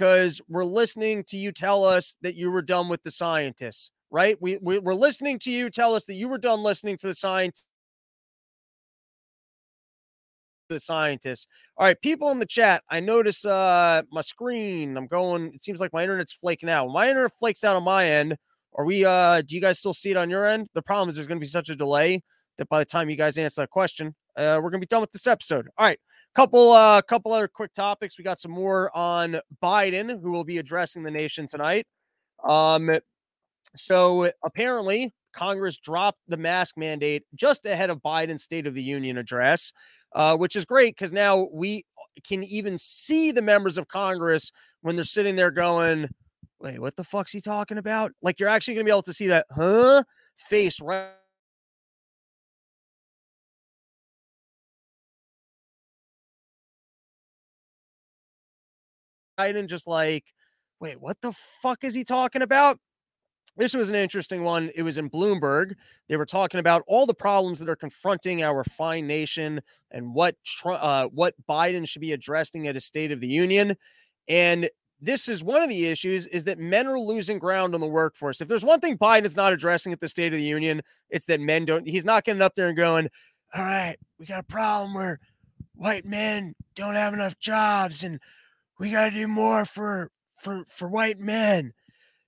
because 0.00 0.40
we're 0.48 0.64
listening 0.64 1.22
to 1.22 1.36
you 1.36 1.52
tell 1.52 1.84
us 1.84 2.16
that 2.22 2.34
you 2.34 2.50
were 2.50 2.62
done 2.62 2.88
with 2.88 3.02
the 3.02 3.10
scientists, 3.10 3.90
right? 4.10 4.40
We, 4.40 4.56
we 4.62 4.78
we're 4.78 4.94
listening 4.94 5.38
to 5.40 5.50
you 5.50 5.68
tell 5.68 5.94
us 5.94 6.06
that 6.06 6.14
you 6.14 6.26
were 6.26 6.38
done 6.38 6.62
listening 6.62 6.96
to 6.98 7.06
the 7.08 7.14
science 7.14 7.68
the 10.70 10.80
scientists. 10.80 11.46
All 11.76 11.86
right, 11.86 12.00
people 12.00 12.30
in 12.30 12.38
the 12.38 12.46
chat, 12.46 12.82
I 12.88 13.00
notice 13.00 13.44
uh 13.44 14.00
my 14.10 14.22
screen. 14.22 14.96
I'm 14.96 15.06
going, 15.06 15.52
it 15.52 15.62
seems 15.62 15.80
like 15.80 15.92
my 15.92 16.02
internet's 16.02 16.32
flaking 16.32 16.70
out. 16.70 16.88
My 16.88 17.08
internet 17.10 17.32
flakes 17.38 17.62
out 17.62 17.76
on 17.76 17.82
my 17.84 18.06
end, 18.06 18.36
are 18.76 18.86
we 18.86 19.04
uh 19.04 19.42
do 19.42 19.54
you 19.54 19.60
guys 19.60 19.80
still 19.80 19.92
see 19.92 20.12
it 20.12 20.16
on 20.16 20.30
your 20.30 20.46
end? 20.46 20.68
The 20.72 20.80
problem 20.80 21.10
is 21.10 21.16
there's 21.16 21.26
gonna 21.26 21.40
be 21.40 21.46
such 21.46 21.68
a 21.68 21.76
delay 21.76 22.22
that 22.56 22.70
by 22.70 22.78
the 22.78 22.86
time 22.86 23.10
you 23.10 23.16
guys 23.16 23.36
answer 23.36 23.60
that 23.60 23.68
question, 23.68 24.14
uh 24.36 24.60
we're 24.62 24.70
gonna 24.70 24.80
be 24.80 24.86
done 24.86 25.02
with 25.02 25.12
this 25.12 25.26
episode. 25.26 25.68
All 25.76 25.86
right. 25.86 25.98
Couple 26.34 26.70
uh 26.70 27.02
couple 27.02 27.32
other 27.32 27.48
quick 27.48 27.72
topics. 27.72 28.16
We 28.16 28.24
got 28.24 28.38
some 28.38 28.52
more 28.52 28.96
on 28.96 29.40
Biden, 29.62 30.20
who 30.20 30.30
will 30.30 30.44
be 30.44 30.58
addressing 30.58 31.02
the 31.02 31.10
nation 31.10 31.46
tonight. 31.46 31.86
Um 32.48 32.90
so 33.74 34.30
apparently 34.44 35.12
Congress 35.32 35.76
dropped 35.78 36.18
the 36.28 36.36
mask 36.36 36.76
mandate 36.76 37.24
just 37.34 37.66
ahead 37.66 37.90
of 37.90 38.02
Biden's 38.02 38.42
State 38.42 38.66
of 38.66 38.74
the 38.74 38.82
Union 38.82 39.16
address, 39.18 39.72
uh, 40.14 40.36
which 40.36 40.56
is 40.56 40.64
great 40.64 40.96
because 40.96 41.12
now 41.12 41.48
we 41.52 41.84
can 42.26 42.42
even 42.44 42.78
see 42.78 43.30
the 43.30 43.42
members 43.42 43.78
of 43.78 43.88
Congress 43.88 44.50
when 44.82 44.96
they're 44.96 45.04
sitting 45.04 45.36
there 45.36 45.50
going, 45.50 46.08
wait, 46.60 46.80
what 46.80 46.96
the 46.96 47.04
fuck's 47.04 47.32
he 47.32 47.40
talking 47.40 47.78
about? 47.78 48.12
Like 48.22 48.40
you're 48.40 48.48
actually 48.48 48.74
going 48.74 48.86
to 48.86 48.88
be 48.88 48.92
able 48.92 49.02
to 49.02 49.12
see 49.12 49.28
that, 49.28 49.46
huh? 49.50 50.02
Face 50.36 50.80
right. 50.80 51.10
Biden 59.40 59.66
just 59.66 59.86
like, 59.86 60.24
wait, 60.80 61.00
what 61.00 61.20
the 61.20 61.32
fuck 61.62 61.84
is 61.84 61.94
he 61.94 62.04
talking 62.04 62.42
about? 62.42 62.78
This 63.56 63.74
was 63.74 63.90
an 63.90 63.96
interesting 63.96 64.44
one. 64.44 64.70
It 64.74 64.82
was 64.82 64.96
in 64.96 65.10
Bloomberg. 65.10 65.74
They 66.08 66.16
were 66.16 66.26
talking 66.26 66.60
about 66.60 66.82
all 66.86 67.04
the 67.04 67.14
problems 67.14 67.58
that 67.58 67.68
are 67.68 67.76
confronting 67.76 68.42
our 68.42 68.64
fine 68.64 69.06
nation 69.06 69.60
and 69.90 70.14
what 70.14 70.36
uh, 70.64 71.06
what 71.06 71.34
Biden 71.48 71.86
should 71.86 72.00
be 72.00 72.12
addressing 72.12 72.68
at 72.68 72.76
a 72.76 72.80
State 72.80 73.12
of 73.12 73.20
the 73.20 73.28
Union. 73.28 73.76
And 74.28 74.70
this 75.00 75.28
is 75.28 75.42
one 75.42 75.62
of 75.62 75.68
the 75.68 75.86
issues 75.86 76.26
is 76.26 76.44
that 76.44 76.58
men 76.58 76.86
are 76.86 76.98
losing 76.98 77.38
ground 77.38 77.74
on 77.74 77.80
the 77.80 77.86
workforce. 77.86 78.40
If 78.40 78.48
there's 78.48 78.64
one 78.64 78.80
thing 78.80 78.96
Biden 78.96 79.24
is 79.24 79.36
not 79.36 79.52
addressing 79.52 79.92
at 79.92 80.00
the 80.00 80.08
State 80.08 80.32
of 80.32 80.38
the 80.38 80.44
Union, 80.44 80.80
it's 81.08 81.26
that 81.26 81.40
men 81.40 81.64
don't. 81.64 81.88
He's 81.88 82.04
not 82.04 82.24
getting 82.24 82.42
up 82.42 82.54
there 82.54 82.68
and 82.68 82.76
going, 82.76 83.08
"All 83.54 83.64
right, 83.64 83.96
we 84.18 84.26
got 84.26 84.40
a 84.40 84.44
problem 84.44 84.94
where 84.94 85.18
white 85.74 86.04
men 86.04 86.54
don't 86.74 86.94
have 86.94 87.14
enough 87.14 87.38
jobs, 87.38 88.04
and 88.04 88.20
we 88.80 88.90
got 88.90 89.10
to 89.10 89.16
do 89.16 89.28
more 89.28 89.64
for 89.64 90.10
for 90.36 90.64
for 90.68 90.88
white 90.88 91.20
men." 91.20 91.72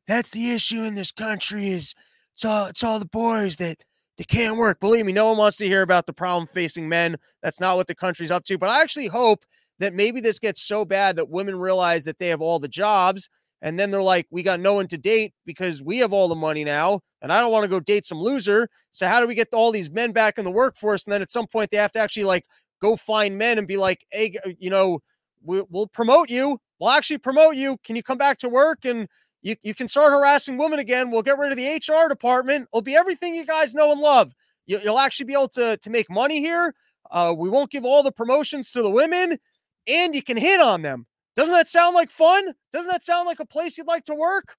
That's 0.06 0.30
the 0.30 0.52
issue 0.52 0.82
in 0.82 0.94
this 0.94 1.12
country 1.12 1.68
is 1.68 1.94
it's 2.34 2.44
all 2.44 2.66
it's 2.66 2.84
all 2.84 3.00
the 3.00 3.06
boys 3.06 3.56
that 3.56 3.78
they 4.18 4.24
can't 4.24 4.58
work. 4.58 4.78
Believe 4.78 5.06
me, 5.06 5.12
no 5.12 5.26
one 5.26 5.38
wants 5.38 5.56
to 5.56 5.66
hear 5.66 5.82
about 5.82 6.06
the 6.06 6.12
problem 6.12 6.46
facing 6.46 6.88
men. 6.88 7.16
That's 7.42 7.60
not 7.60 7.76
what 7.76 7.88
the 7.88 7.94
country's 7.94 8.30
up 8.30 8.44
to. 8.44 8.58
But 8.58 8.70
I 8.70 8.82
actually 8.82 9.08
hope 9.08 9.44
that 9.80 9.94
maybe 9.94 10.20
this 10.20 10.38
gets 10.38 10.62
so 10.62 10.84
bad 10.84 11.16
that 11.16 11.30
women 11.30 11.58
realize 11.58 12.04
that 12.04 12.18
they 12.18 12.28
have 12.28 12.40
all 12.40 12.60
the 12.60 12.68
jobs 12.68 13.28
and 13.62 13.78
then 13.78 13.90
they're 13.92 14.02
like, 14.02 14.26
we 14.30 14.42
got 14.42 14.60
no 14.60 14.74
one 14.74 14.88
to 14.88 14.98
date 14.98 15.32
because 15.46 15.82
we 15.82 15.98
have 15.98 16.12
all 16.12 16.26
the 16.28 16.34
money 16.34 16.64
now, 16.64 17.00
and 17.22 17.32
I 17.32 17.40
don't 17.40 17.52
want 17.52 17.62
to 17.62 17.68
go 17.68 17.78
date 17.78 18.04
some 18.04 18.18
loser. 18.18 18.68
So 18.90 19.06
how 19.06 19.20
do 19.20 19.26
we 19.28 19.36
get 19.36 19.48
all 19.52 19.70
these 19.70 19.90
men 19.90 20.10
back 20.10 20.36
in 20.36 20.44
the 20.44 20.50
workforce? 20.50 21.04
And 21.04 21.12
then 21.12 21.22
at 21.22 21.30
some 21.30 21.46
point 21.46 21.70
they 21.70 21.76
have 21.76 21.92
to 21.92 22.00
actually 22.00 22.24
like 22.24 22.44
go 22.82 22.96
find 22.96 23.38
men 23.38 23.58
and 23.58 23.68
be 23.68 23.76
like, 23.76 24.04
hey, 24.10 24.34
you 24.58 24.68
know, 24.68 24.98
we, 25.44 25.62
will 25.70 25.86
promote 25.86 26.30
you. 26.30 26.58
We'll 26.78 26.90
actually 26.90 27.18
promote 27.18 27.56
you. 27.56 27.76
Can 27.84 27.96
you 27.96 28.02
come 28.02 28.18
back 28.18 28.38
to 28.38 28.48
work 28.48 28.84
and 28.84 29.08
you, 29.42 29.56
you 29.62 29.74
can 29.74 29.88
start 29.88 30.12
harassing 30.12 30.56
women 30.56 30.78
again. 30.78 31.10
We'll 31.10 31.22
get 31.22 31.38
rid 31.38 31.50
of 31.50 31.56
the 31.56 31.74
HR 31.74 32.08
department. 32.08 32.68
It'll 32.72 32.82
be 32.82 32.94
everything 32.94 33.34
you 33.34 33.44
guys 33.44 33.74
know 33.74 33.90
and 33.90 34.00
love. 34.00 34.32
You, 34.66 34.80
will 34.84 34.98
actually 34.98 35.26
be 35.26 35.32
able 35.32 35.48
to, 35.48 35.76
to 35.76 35.90
make 35.90 36.08
money 36.08 36.40
here. 36.40 36.74
Uh, 37.10 37.34
we 37.36 37.50
won't 37.50 37.70
give 37.70 37.84
all 37.84 38.02
the 38.02 38.12
promotions 38.12 38.70
to 38.72 38.82
the 38.82 38.90
women, 38.90 39.38
and 39.86 40.14
you 40.14 40.22
can 40.22 40.36
hit 40.36 40.60
on 40.60 40.82
them. 40.82 41.06
Doesn't 41.34 41.54
that 41.54 41.68
sound 41.68 41.94
like 41.94 42.10
fun? 42.10 42.52
Doesn't 42.72 42.90
that 42.90 43.04
sound 43.04 43.26
like 43.26 43.40
a 43.40 43.46
place 43.46 43.76
you'd 43.76 43.86
like 43.86 44.04
to 44.04 44.14
work? 44.14 44.56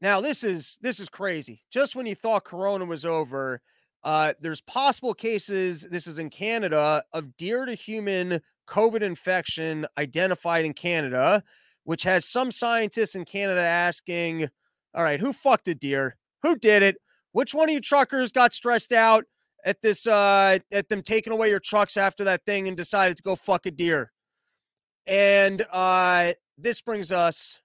Now 0.00 0.20
this 0.20 0.44
is 0.44 0.78
this 0.82 1.00
is 1.00 1.08
crazy. 1.08 1.62
Just 1.70 1.96
when 1.96 2.06
you 2.06 2.14
thought 2.14 2.44
Corona 2.44 2.84
was 2.84 3.04
over, 3.04 3.60
uh, 4.04 4.34
there's 4.40 4.60
possible 4.60 5.14
cases. 5.14 5.82
This 5.90 6.06
is 6.06 6.18
in 6.18 6.30
Canada 6.30 7.04
of 7.12 7.36
deer 7.36 7.66
to 7.66 7.74
human 7.74 8.40
COVID 8.68 9.02
infection 9.02 9.86
identified 9.98 10.64
in 10.64 10.74
Canada, 10.74 11.42
which 11.84 12.02
has 12.02 12.24
some 12.24 12.50
scientists 12.50 13.14
in 13.14 13.24
Canada 13.24 13.60
asking, 13.60 14.48
all 14.94 15.04
right, 15.04 15.20
who 15.20 15.32
fucked 15.32 15.68
a 15.68 15.74
deer? 15.74 16.16
Who 16.42 16.56
did 16.56 16.82
it? 16.82 16.96
Which 17.32 17.54
one 17.54 17.68
of 17.68 17.74
you 17.74 17.80
truckers 17.80 18.32
got 18.32 18.52
stressed 18.52 18.92
out 18.92 19.24
at 19.64 19.82
this, 19.82 20.06
uh, 20.06 20.58
at 20.72 20.88
them 20.88 21.02
taking 21.02 21.32
away 21.32 21.50
your 21.50 21.60
trucks 21.60 21.96
after 21.96 22.24
that 22.24 22.44
thing 22.44 22.66
and 22.68 22.76
decided 22.76 23.16
to 23.16 23.22
go 23.22 23.36
fuck 23.36 23.66
a 23.66 23.70
deer? 23.70 24.12
And 25.06 25.64
uh, 25.70 26.32
this 26.58 26.80
brings 26.82 27.12
us 27.12 27.60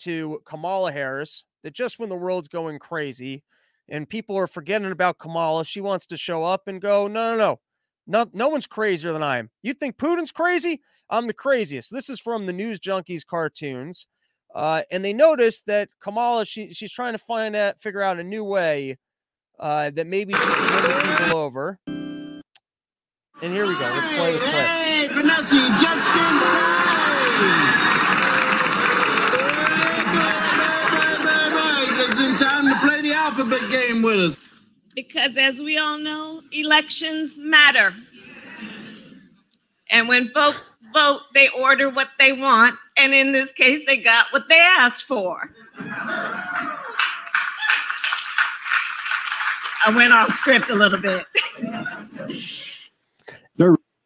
to 0.00 0.40
Kamala 0.44 0.92
Harris, 0.92 1.44
that 1.64 1.74
just 1.74 1.98
when 1.98 2.08
the 2.08 2.16
world's 2.16 2.48
going 2.48 2.78
crazy 2.78 3.42
and 3.88 4.08
people 4.08 4.36
are 4.36 4.46
forgetting 4.46 4.90
about 4.90 5.18
Kamala, 5.18 5.64
she 5.64 5.80
wants 5.80 6.06
to 6.06 6.16
show 6.16 6.44
up 6.44 6.68
and 6.68 6.80
go, 6.80 7.08
no, 7.08 7.32
no, 7.32 7.36
no. 7.36 7.60
No, 8.10 8.26
no 8.32 8.48
one's 8.48 8.66
crazier 8.66 9.12
than 9.12 9.22
I 9.22 9.36
am. 9.38 9.50
You 9.62 9.74
think 9.74 9.98
Putin's 9.98 10.32
crazy? 10.32 10.80
I'm 11.10 11.26
the 11.26 11.34
craziest. 11.34 11.92
This 11.92 12.08
is 12.08 12.18
from 12.18 12.46
the 12.46 12.54
News 12.54 12.80
Junkies 12.80 13.26
cartoons. 13.26 14.06
Uh, 14.54 14.82
and 14.90 15.04
they 15.04 15.12
noticed 15.12 15.66
that 15.66 15.90
Kamala, 16.00 16.46
she, 16.46 16.72
she's 16.72 16.92
trying 16.92 17.12
to 17.12 17.18
find 17.18 17.54
out, 17.54 17.78
figure 17.78 18.00
out 18.00 18.18
a 18.18 18.24
new 18.24 18.44
way 18.44 18.96
uh, 19.60 19.90
that 19.90 20.06
maybe 20.06 20.32
she 20.32 20.40
can 20.40 20.74
win 20.74 20.90
the 20.90 21.16
people 21.16 21.36
over. 21.36 21.78
And 21.86 23.52
here 23.52 23.66
we 23.66 23.74
go. 23.74 23.80
Let's 23.80 24.08
play 24.08 24.32
the 24.32 24.38
clip. 24.38 24.52
Hey, 24.52 25.08
Vanessa, 25.08 25.68
just 25.80 26.06
in 26.08 26.40
time. 26.40 27.87
Alphabet 33.38 33.70
game 33.70 34.02
with 34.02 34.18
us 34.18 34.36
because 34.94 35.36
as 35.36 35.62
we 35.62 35.78
all 35.78 35.96
know, 35.96 36.42
elections 36.50 37.38
matter. 37.38 37.94
And 39.90 40.08
when 40.08 40.30
folks 40.30 40.80
vote, 40.92 41.20
they 41.34 41.48
order 41.50 41.88
what 41.88 42.08
they 42.18 42.32
want. 42.32 42.74
And 42.96 43.14
in 43.14 43.30
this 43.30 43.52
case, 43.52 43.84
they 43.86 43.98
got 43.98 44.26
what 44.32 44.48
they 44.48 44.58
asked 44.58 45.04
for. 45.04 45.50
I 49.86 49.94
went 49.94 50.12
off 50.12 50.34
script 50.34 50.68
a 50.70 50.74
little 50.74 50.98
bit. 50.98 51.24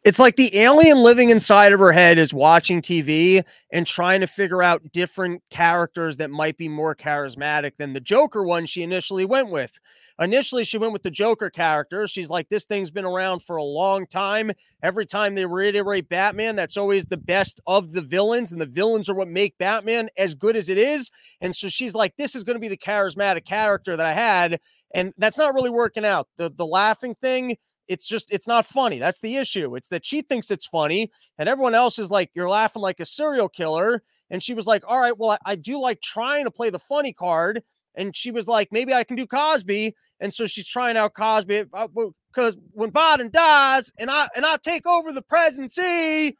it's 0.03 0.19
like 0.19 0.35
the 0.35 0.57
alien 0.57 1.01
living 1.01 1.29
inside 1.29 1.71
of 1.71 1.79
her 1.79 1.93
head 1.93 2.17
is 2.17 2.33
watching 2.33 2.81
TV 2.81 3.43
and 3.71 3.87
trying 3.87 4.19
to 4.21 4.27
figure 4.27 4.61
out 4.61 4.91
different 4.91 5.41
characters 5.49 6.17
that 6.17 6.29
might 6.29 6.57
be 6.57 6.67
more 6.67 6.95
charismatic 6.95 7.77
than 7.77 7.93
the 7.93 8.01
Joker 8.01 8.43
one 8.43 8.65
she 8.65 8.83
initially 8.83 9.23
went 9.25 9.49
with. 9.49 9.79
Initially, 10.19 10.63
she 10.63 10.77
went 10.77 10.93
with 10.93 11.03
the 11.03 11.09
Joker 11.09 11.49
character. 11.49 12.07
She's 12.07 12.29
like, 12.29 12.49
this 12.49 12.65
thing's 12.65 12.91
been 12.91 13.05
around 13.05 13.41
for 13.41 13.55
a 13.55 13.63
long 13.63 14.05
time. 14.05 14.51
Every 14.83 15.05
time 15.05 15.33
they 15.33 15.45
reiterate 15.45 16.07
Batman, 16.07 16.55
that's 16.55 16.77
always 16.77 17.05
the 17.05 17.17
best 17.17 17.59
of 17.65 17.93
the 17.93 18.01
villains, 18.01 18.51
and 18.51 18.61
the 18.61 18.67
villains 18.67 19.09
are 19.09 19.15
what 19.15 19.27
make 19.27 19.57
Batman 19.57 20.09
as 20.17 20.35
good 20.35 20.55
as 20.55 20.69
it 20.69 20.77
is. 20.77 21.09
And 21.41 21.55
so 21.55 21.67
she's 21.67 21.95
like, 21.95 22.15
this 22.17 22.35
is 22.35 22.43
going 22.43 22.55
to 22.55 22.59
be 22.59 22.67
the 22.67 22.77
charismatic 22.77 23.45
character 23.45 23.97
that 23.97 24.05
I 24.05 24.13
had. 24.13 24.59
And 24.93 25.13
that's 25.17 25.37
not 25.39 25.55
really 25.55 25.71
working 25.71 26.05
out. 26.05 26.27
The 26.37 26.51
the 26.55 26.67
laughing 26.67 27.15
thing, 27.19 27.57
it's 27.87 28.07
just 28.07 28.27
it's 28.29 28.47
not 28.47 28.65
funny. 28.65 28.99
That's 28.99 29.19
the 29.19 29.37
issue. 29.37 29.75
It's 29.75 29.89
that 29.89 30.05
she 30.05 30.21
thinks 30.21 30.51
it's 30.51 30.67
funny, 30.67 31.11
and 31.37 31.49
everyone 31.49 31.75
else 31.75 31.99
is 31.99 32.11
like, 32.11 32.31
you're 32.33 32.49
laughing 32.49 32.81
like 32.81 32.99
a 32.99 33.05
serial 33.05 33.49
killer. 33.49 34.03
And 34.29 34.41
she 34.41 34.55
was 34.55 34.65
like, 34.65 34.83
all 34.87 34.99
right, 34.99 35.15
well, 35.15 35.31
I, 35.31 35.37
I 35.45 35.55
do 35.55 35.79
like 35.79 36.01
trying 36.01 36.45
to 36.45 36.51
play 36.51 36.71
the 36.71 36.79
funny 36.79 37.13
card 37.13 37.61
and 37.95 38.15
she 38.15 38.31
was 38.31 38.47
like, 38.47 38.69
maybe 38.71 38.93
I 38.93 39.03
can 39.03 39.15
do 39.15 39.27
Cosby. 39.27 39.95
And 40.19 40.33
so 40.33 40.47
she's 40.47 40.67
trying 40.67 40.97
out 40.97 41.13
Cosby 41.13 41.65
because 41.65 42.55
uh, 42.55 42.59
when 42.71 42.91
Biden 42.91 43.31
dies 43.31 43.91
and 43.97 44.09
I 44.09 44.27
and 44.35 44.45
I 44.45 44.57
take 44.57 44.87
over 44.87 45.11
the 45.11 45.21
presidency. 45.21 46.37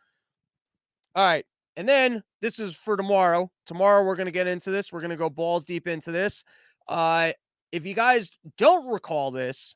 All 1.16 1.26
right. 1.26 1.46
And 1.76 1.88
then 1.88 2.24
this 2.42 2.60
is 2.60 2.76
for 2.76 2.96
tomorrow. 2.96 3.52
Tomorrow 3.66 4.04
we're 4.04 4.16
gonna 4.16 4.32
get 4.32 4.48
into 4.48 4.72
this. 4.72 4.92
We're 4.92 5.02
gonna 5.02 5.18
go 5.18 5.30
balls 5.30 5.66
deep 5.66 5.88
into 5.88 6.12
this. 6.12 6.44
Uh 6.88 7.34
if 7.72 7.86
you 7.86 7.94
guys 7.94 8.30
don't 8.58 8.88
recall 8.88 9.32
this, 9.32 9.76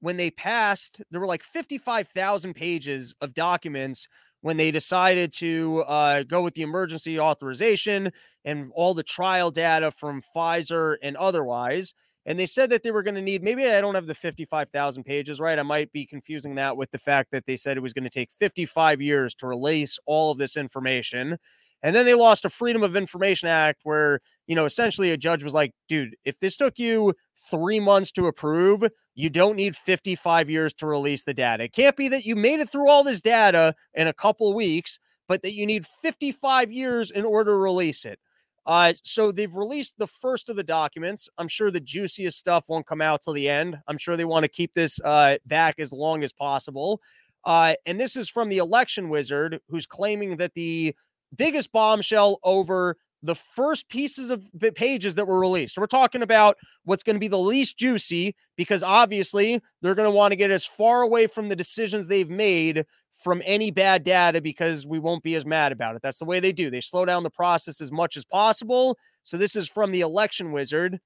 when 0.00 0.16
they 0.16 0.30
passed, 0.30 1.02
there 1.10 1.20
were 1.20 1.26
like 1.26 1.42
55,000 1.42 2.54
pages 2.54 3.14
of 3.20 3.34
documents 3.34 4.06
when 4.40 4.56
they 4.56 4.70
decided 4.70 5.32
to 5.34 5.82
uh, 5.86 6.22
go 6.22 6.42
with 6.42 6.54
the 6.54 6.62
emergency 6.62 7.18
authorization 7.18 8.12
and 8.44 8.70
all 8.74 8.94
the 8.94 9.02
trial 9.02 9.50
data 9.50 9.90
from 9.90 10.22
Pfizer 10.22 10.96
and 11.02 11.16
otherwise. 11.16 11.94
And 12.24 12.38
they 12.38 12.46
said 12.46 12.70
that 12.70 12.82
they 12.82 12.90
were 12.90 13.02
going 13.02 13.14
to 13.14 13.22
need, 13.22 13.42
maybe 13.42 13.66
I 13.66 13.80
don't 13.80 13.94
have 13.94 14.06
the 14.06 14.14
55,000 14.14 15.02
pages 15.02 15.40
right. 15.40 15.58
I 15.58 15.62
might 15.62 15.92
be 15.92 16.04
confusing 16.04 16.56
that 16.56 16.76
with 16.76 16.90
the 16.90 16.98
fact 16.98 17.30
that 17.32 17.46
they 17.46 17.56
said 17.56 17.76
it 17.76 17.82
was 17.82 17.94
going 17.94 18.04
to 18.04 18.10
take 18.10 18.30
55 18.38 19.00
years 19.00 19.34
to 19.36 19.46
release 19.46 19.98
all 20.06 20.30
of 20.30 20.38
this 20.38 20.56
information. 20.56 21.38
And 21.82 21.94
then 21.94 22.06
they 22.06 22.14
lost 22.14 22.44
a 22.44 22.50
Freedom 22.50 22.82
of 22.82 22.96
Information 22.96 23.48
Act 23.48 23.80
where, 23.84 24.20
you 24.46 24.56
know, 24.56 24.64
essentially 24.64 25.10
a 25.12 25.16
judge 25.16 25.44
was 25.44 25.54
like, 25.54 25.72
dude, 25.88 26.16
if 26.24 26.38
this 26.40 26.56
took 26.56 26.78
you 26.78 27.14
three 27.50 27.78
months 27.78 28.10
to 28.12 28.26
approve, 28.26 28.84
you 29.14 29.30
don't 29.30 29.56
need 29.56 29.76
55 29.76 30.50
years 30.50 30.72
to 30.74 30.86
release 30.86 31.22
the 31.22 31.34
data. 31.34 31.64
It 31.64 31.72
can't 31.72 31.96
be 31.96 32.08
that 32.08 32.24
you 32.24 32.36
made 32.36 32.60
it 32.60 32.70
through 32.70 32.88
all 32.88 33.04
this 33.04 33.20
data 33.20 33.74
in 33.94 34.08
a 34.08 34.12
couple 34.12 34.52
weeks, 34.54 34.98
but 35.28 35.42
that 35.42 35.52
you 35.54 35.66
need 35.66 35.86
55 35.86 36.72
years 36.72 37.10
in 37.10 37.24
order 37.24 37.52
to 37.52 37.56
release 37.56 38.04
it. 38.04 38.18
Uh, 38.66 38.92
so 39.02 39.32
they've 39.32 39.56
released 39.56 39.94
the 39.98 40.06
first 40.06 40.50
of 40.50 40.56
the 40.56 40.62
documents. 40.62 41.28
I'm 41.38 41.48
sure 41.48 41.70
the 41.70 41.80
juiciest 41.80 42.38
stuff 42.38 42.68
won't 42.68 42.86
come 42.86 43.00
out 43.00 43.22
till 43.22 43.32
the 43.32 43.48
end. 43.48 43.78
I'm 43.86 43.96
sure 43.96 44.14
they 44.14 44.26
want 44.26 44.44
to 44.44 44.48
keep 44.48 44.74
this 44.74 45.00
uh, 45.04 45.38
back 45.46 45.76
as 45.78 45.90
long 45.90 46.22
as 46.22 46.34
possible. 46.34 47.00
Uh, 47.44 47.74
and 47.86 47.98
this 47.98 48.14
is 48.14 48.28
from 48.28 48.50
the 48.50 48.58
election 48.58 49.08
wizard 49.08 49.60
who's 49.68 49.86
claiming 49.86 50.36
that 50.36 50.52
the 50.54 50.94
biggest 51.36 51.72
bombshell 51.72 52.38
over 52.42 52.96
the 53.22 53.34
first 53.34 53.88
pieces 53.88 54.30
of 54.30 54.48
pages 54.74 55.16
that 55.16 55.26
were 55.26 55.40
released. 55.40 55.74
So 55.74 55.80
we're 55.80 55.86
talking 55.86 56.22
about 56.22 56.56
what's 56.84 57.02
going 57.02 57.16
to 57.16 57.20
be 57.20 57.28
the 57.28 57.38
least 57.38 57.76
juicy 57.76 58.36
because 58.56 58.82
obviously 58.82 59.60
they're 59.82 59.96
going 59.96 60.06
to 60.06 60.14
want 60.14 60.32
to 60.32 60.36
get 60.36 60.52
as 60.52 60.64
far 60.64 61.02
away 61.02 61.26
from 61.26 61.48
the 61.48 61.56
decisions 61.56 62.06
they've 62.06 62.30
made 62.30 62.84
from 63.12 63.42
any 63.44 63.72
bad 63.72 64.04
data 64.04 64.40
because 64.40 64.86
we 64.86 65.00
won't 65.00 65.24
be 65.24 65.34
as 65.34 65.44
mad 65.44 65.72
about 65.72 65.96
it. 65.96 66.02
That's 66.02 66.18
the 66.18 66.24
way 66.24 66.38
they 66.38 66.52
do. 66.52 66.70
They 66.70 66.80
slow 66.80 67.04
down 67.04 67.24
the 67.24 67.30
process 67.30 67.80
as 67.80 67.90
much 67.90 68.16
as 68.16 68.24
possible. 68.24 68.96
So 69.24 69.36
this 69.36 69.56
is 69.56 69.68
from 69.68 69.90
the 69.90 70.02
election 70.02 70.52
wizard. 70.52 71.00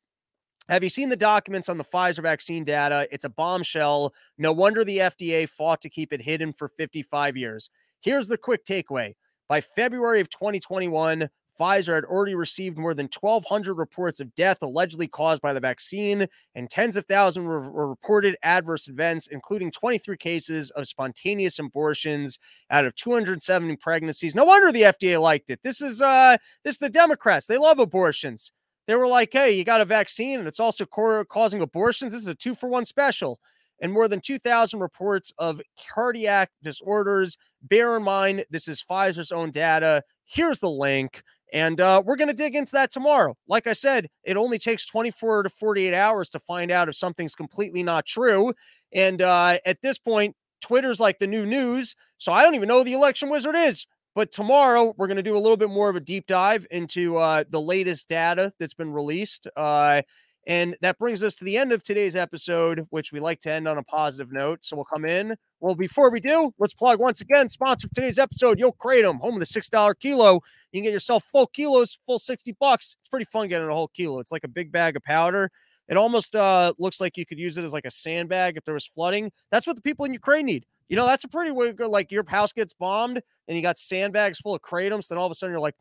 Have 0.69 0.85
you 0.85 0.91
seen 0.91 1.09
the 1.09 1.17
documents 1.17 1.69
on 1.69 1.79
the 1.79 1.85
Pfizer 1.85 2.23
vaccine 2.23 2.63
data? 2.63 3.09
It's 3.11 3.25
a 3.25 3.31
bombshell. 3.31 4.13
No 4.37 4.53
wonder 4.53 4.85
the 4.85 4.99
FDA 4.99 5.49
fought 5.49 5.81
to 5.81 5.91
keep 5.91 6.13
it 6.13 6.23
hidden 6.23 6.53
for 6.53 6.69
55 6.69 7.37
years. 7.37 7.71
Here's 8.01 8.29
the 8.29 8.39
quick 8.39 8.65
takeaway 8.65 9.15
by 9.53 9.61
February 9.61 10.19
of 10.23 10.31
2021, 10.31 11.29
Pfizer 11.61 11.95
had 11.95 12.07
already 12.07 12.35
received 12.35 12.79
more 12.79 12.95
than 12.95 13.11
1,200 13.21 13.75
reports 13.75 14.19
of 14.19 14.35
death 14.35 14.63
allegedly 14.63 15.07
caused 15.07 15.43
by 15.43 15.53
the 15.53 15.61
vaccine, 15.61 16.25
and 16.55 16.71
tens 16.71 16.97
of 16.97 17.05
thousands 17.05 17.47
were, 17.47 17.89
reported 17.89 18.35
adverse 18.43 18.89
events, 18.89 19.27
including 19.27 19.71
23 19.71 20.17
cases 20.17 20.71
of 20.71 20.89
spontaneous 20.89 21.59
abortions 21.59 22.39
out 22.71 22.87
of 22.87 22.95
270 22.95 23.77
pregnancies. 23.77 24.35
No 24.35 24.47
wonder 24.47 24.73
the 24.73 24.85
FDA 24.85 25.21
liked 25.21 25.51
it. 25.51 25.61
This 25.63 25.83
is 25.83 26.01
uh, 26.01 26.39
this 26.65 26.77
is 26.77 26.79
the 26.79 26.89
Democrats. 26.89 27.45
They 27.45 27.59
love 27.59 27.79
abortions. 27.79 28.53
They 28.87 28.95
were 28.95 29.07
like, 29.07 29.35
"Hey, 29.35 29.51
you 29.51 29.65
got 29.65 29.83
a 29.83 29.85
vaccine, 29.85 30.39
and 30.39 30.49
it's 30.49 30.61
also 30.61 30.87
causing 30.87 31.61
abortions. 31.61 32.13
This 32.13 32.23
is 32.23 32.27
a 32.27 32.35
two 32.35 32.55
for 32.55 32.71
one 32.71 32.87
special." 32.87 33.39
And 33.83 33.93
more 33.93 34.09
than 34.09 34.21
2,000 34.21 34.81
reports 34.81 35.33
of 35.39 35.61
cardiac 35.93 36.51
disorders. 36.63 37.37
Bear 37.63 37.97
in 37.97 38.05
mind, 38.05 38.45
this 38.49 38.69
is 38.69 38.83
Pfizer's 38.83 39.33
own 39.33 39.51
data. 39.51 40.03
Here's 40.25 40.61
the 40.61 40.71
link. 40.71 41.23
And 41.53 41.81
uh, 41.81 42.03
we're 42.07 42.17
going 42.17 42.29
to 42.29 42.35
dig 42.35 42.57
into 42.57 42.73
that 42.73 42.91
tomorrow. 42.91 43.37
Like 43.47 43.67
I 43.67 43.75
said, 43.75 44.09
it 44.25 44.39
only 44.39 44.59
takes 44.59 44.87
24 44.87 45.43
to 45.43 45.51
48 45.51 45.93
hours 45.93 46.31
to 46.31 46.39
find 46.39 46.71
out 46.71 46.89
if 46.89 46.97
something's 46.97 47.35
completely 47.35 47.83
not 47.83 48.07
true. 48.07 48.55
And 48.95 49.21
uh, 49.21 49.59
at 49.67 49.83
this 49.83 49.99
point, 49.99 50.35
Twitter's 50.63 51.01
like 51.01 51.19
the 51.19 51.27
new 51.27 51.45
news. 51.45 51.95
So 52.17 52.33
I 52.33 52.43
don't 52.43 52.55
even 52.55 52.69
know 52.69 52.79
who 52.79 52.85
the 52.85 52.95
election 52.95 53.29
wizard 53.29 53.57
is. 53.57 53.87
But 54.15 54.31
tomorrow, 54.31 54.95
we're 54.97 55.07
going 55.07 55.17
to 55.17 55.23
do 55.23 55.37
a 55.37 55.41
little 55.41 55.57
bit 55.57 55.71
more 55.71 55.89
of 55.89 55.97
a 55.97 56.01
deep 56.01 56.27
dive 56.27 56.67
into 56.71 57.17
uh, 57.17 57.45
the 57.49 57.61
latest 57.61 58.09
data 58.09 58.53
that's 58.59 58.75
been 58.75 58.93
released. 58.93 59.49
Uh, 59.57 60.03
and 60.47 60.77
that 60.81 60.99
brings 60.99 61.23
us 61.23 61.35
to 61.37 61.45
the 61.45 61.57
end 61.57 61.73
of 61.73 61.83
today's 61.83 62.17
episode, 62.17 62.87
which 62.91 63.13
we 63.13 63.21
like 63.21 63.39
to 63.41 63.51
end 63.51 63.69
on 63.69 63.79
a 63.79 63.83
positive 63.83 64.33
note. 64.33 64.65
So 64.65 64.77
we'll 64.77 64.85
come 64.85 65.05
in. 65.05 65.37
Well, 65.61 65.77
before 65.77 66.11
we 66.11 66.19
do, 66.19 66.53
let's 66.59 66.75
plug 66.75 66.99
once 66.99 67.21
again 67.21 67.49
sponsor 67.49 67.87
of 67.87 67.93
today's 67.93 68.19
episode, 68.19 68.59
Yo 68.59 68.73
Kratom, 68.73 69.21
home 69.21 69.35
of 69.35 69.41
the 69.41 69.47
$6 69.47 69.95
kilo. 70.01 70.35
You 70.73 70.81
can 70.81 70.83
get 70.83 70.93
yourself 70.93 71.25
full 71.25 71.47
kilos, 71.47 72.01
full 72.07 72.19
60 72.19 72.57
bucks. 72.59 72.97
It's 73.01 73.09
pretty 73.09 73.27
fun 73.27 73.49
getting 73.49 73.69
a 73.69 73.75
whole 73.75 73.89
kilo. 73.89 74.19
It's 74.19 74.33
like 74.33 74.45
a 74.45 74.49
big 74.49 74.73
bag 74.73 74.97
of 74.97 75.03
powder. 75.05 75.51
It 75.89 75.97
almost 75.97 76.35
uh, 76.35 76.73
looks 76.79 77.01
like 77.01 77.17
you 77.17 77.27
could 77.27 77.39
use 77.39 77.57
it 77.59 77.65
as 77.65 77.73
like 77.73 77.85
a 77.85 77.91
sandbag 77.91 78.57
if 78.57 78.65
there 78.65 78.75
was 78.75 78.87
flooding. 78.87 79.31
That's 79.53 79.67
what 79.67 79.77
the 79.77 79.83
people 79.83 80.05
in 80.07 80.13
Ukraine 80.13 80.47
need. 80.47 80.67
You 80.89 80.97
know, 80.97 81.07
that's 81.07 81.25
a 81.25 81.29
pretty 81.29 81.53
way 81.53 81.69
to 81.69 81.73
go. 81.73 81.89
Like 81.89 82.11
your 82.11 82.25
house 82.29 82.53
gets 82.53 82.75
bombed 82.75 83.21
and 83.47 83.57
you 83.57 83.63
got 83.63 83.79
sandbags 83.79 84.39
full 84.39 84.55
of 84.55 84.63
kratoms. 84.63 85.09
Then 85.09 85.19
all 85.19 85.27
of 85.27 85.33
a 85.33 85.35
sudden 85.35 85.53
you're 85.53 85.61
like, 85.61 85.77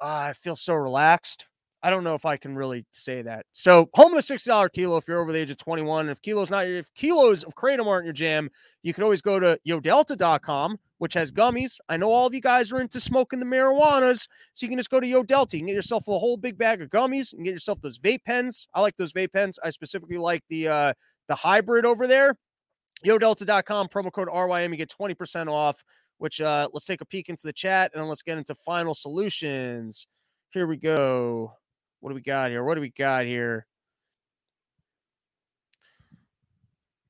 oh, 0.00 0.08
I 0.08 0.32
feel 0.34 0.56
so 0.56 0.74
relaxed. 0.74 1.46
I 1.82 1.90
don't 1.90 2.04
know 2.04 2.14
if 2.14 2.24
I 2.24 2.36
can 2.36 2.56
really 2.56 2.86
say 2.92 3.22
that. 3.22 3.46
So, 3.52 3.88
home 3.94 4.12
of 4.12 4.16
the 4.16 4.22
six 4.22 4.44
dollar 4.44 4.68
kilo 4.68 4.96
if 4.96 5.06
you're 5.06 5.20
over 5.20 5.32
the 5.32 5.38
age 5.38 5.50
of 5.50 5.58
21. 5.58 6.08
If 6.08 6.22
kilos 6.22 6.50
not 6.50 6.66
if 6.66 6.92
kilos 6.94 7.44
of 7.44 7.54
kratom 7.54 7.86
aren't 7.86 8.04
your 8.04 8.12
jam, 8.12 8.50
you 8.82 8.94
can 8.94 9.04
always 9.04 9.22
go 9.22 9.38
to 9.38 9.58
yodelta.com, 9.68 10.78
which 10.98 11.14
has 11.14 11.30
gummies. 11.30 11.78
I 11.88 11.96
know 11.96 12.10
all 12.10 12.26
of 12.26 12.34
you 12.34 12.40
guys 12.40 12.72
are 12.72 12.80
into 12.80 12.98
smoking 12.98 13.40
the 13.40 13.46
marijuanas, 13.46 14.26
so 14.54 14.64
you 14.64 14.68
can 14.68 14.78
just 14.78 14.90
go 14.90 15.00
to 15.00 15.06
Yo 15.06 15.22
Delta. 15.22 15.56
You 15.56 15.60
can 15.60 15.68
get 15.68 15.74
yourself 15.74 16.08
a 16.08 16.18
whole 16.18 16.36
big 16.36 16.56
bag 16.56 16.80
of 16.80 16.88
gummies 16.88 17.34
and 17.34 17.44
get 17.44 17.52
yourself 17.52 17.80
those 17.80 17.98
vape 17.98 18.24
pens. 18.24 18.66
I 18.74 18.80
like 18.80 18.96
those 18.96 19.12
vape 19.12 19.32
pens. 19.32 19.58
I 19.62 19.70
specifically 19.70 20.18
like 20.18 20.42
the 20.48 20.68
uh 20.68 20.92
the 21.28 21.34
hybrid 21.34 21.84
over 21.84 22.06
there. 22.06 22.36
YoDelta.com 23.04 23.88
promo 23.88 24.10
code 24.10 24.28
RYM. 24.28 24.70
You 24.70 24.76
get 24.76 24.92
20% 24.98 25.52
off. 25.52 25.84
Which 26.18 26.40
uh 26.40 26.68
let's 26.72 26.86
take 26.86 27.02
a 27.02 27.06
peek 27.06 27.28
into 27.28 27.42
the 27.44 27.52
chat 27.52 27.90
and 27.92 28.00
then 28.00 28.08
let's 28.08 28.22
get 28.22 28.38
into 28.38 28.54
final 28.54 28.94
solutions. 28.94 30.06
Here 30.50 30.66
we 30.66 30.78
go. 30.78 31.52
What 32.06 32.12
do 32.12 32.14
we 32.14 32.22
got 32.22 32.52
here? 32.52 32.62
What 32.62 32.76
do 32.76 32.80
we 32.80 32.90
got 32.90 33.26
here? 33.26 33.66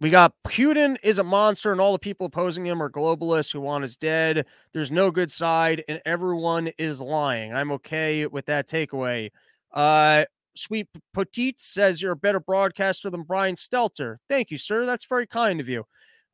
We 0.01 0.09
got 0.09 0.33
Putin 0.43 0.97
is 1.03 1.19
a 1.19 1.23
monster, 1.23 1.71
and 1.71 1.83
all 1.83 1.93
the 1.93 1.99
people 1.99 2.25
opposing 2.25 2.65
him 2.65 2.83
are 2.83 2.89
globalists 2.89 3.53
who 3.53 3.61
want 3.61 3.85
us 3.85 3.95
dead. 3.95 4.47
There's 4.73 4.91
no 4.91 5.11
good 5.11 5.31
side, 5.31 5.85
and 5.87 6.01
everyone 6.07 6.69
is 6.79 7.03
lying. 7.03 7.53
I'm 7.53 7.73
okay 7.73 8.27
with 8.27 8.47
that 8.47 8.69
takeaway. 8.69 9.33
Uh, 9.71 10.25
Sweet 10.55 10.89
Petite 11.13 11.61
says 11.61 12.01
you're 12.01 12.13
a 12.13 12.17
better 12.17 12.41
broadcaster 12.41 13.11
than 13.11 13.23
Brian 13.23 13.57
Stelter. 13.57 14.17
Thank 14.31 14.51
you, 14.51 14.57
sir. 14.57 14.87
That's 14.87 15.05
very 15.05 15.27
kind 15.27 15.61
of 15.61 15.69
you. 15.69 15.85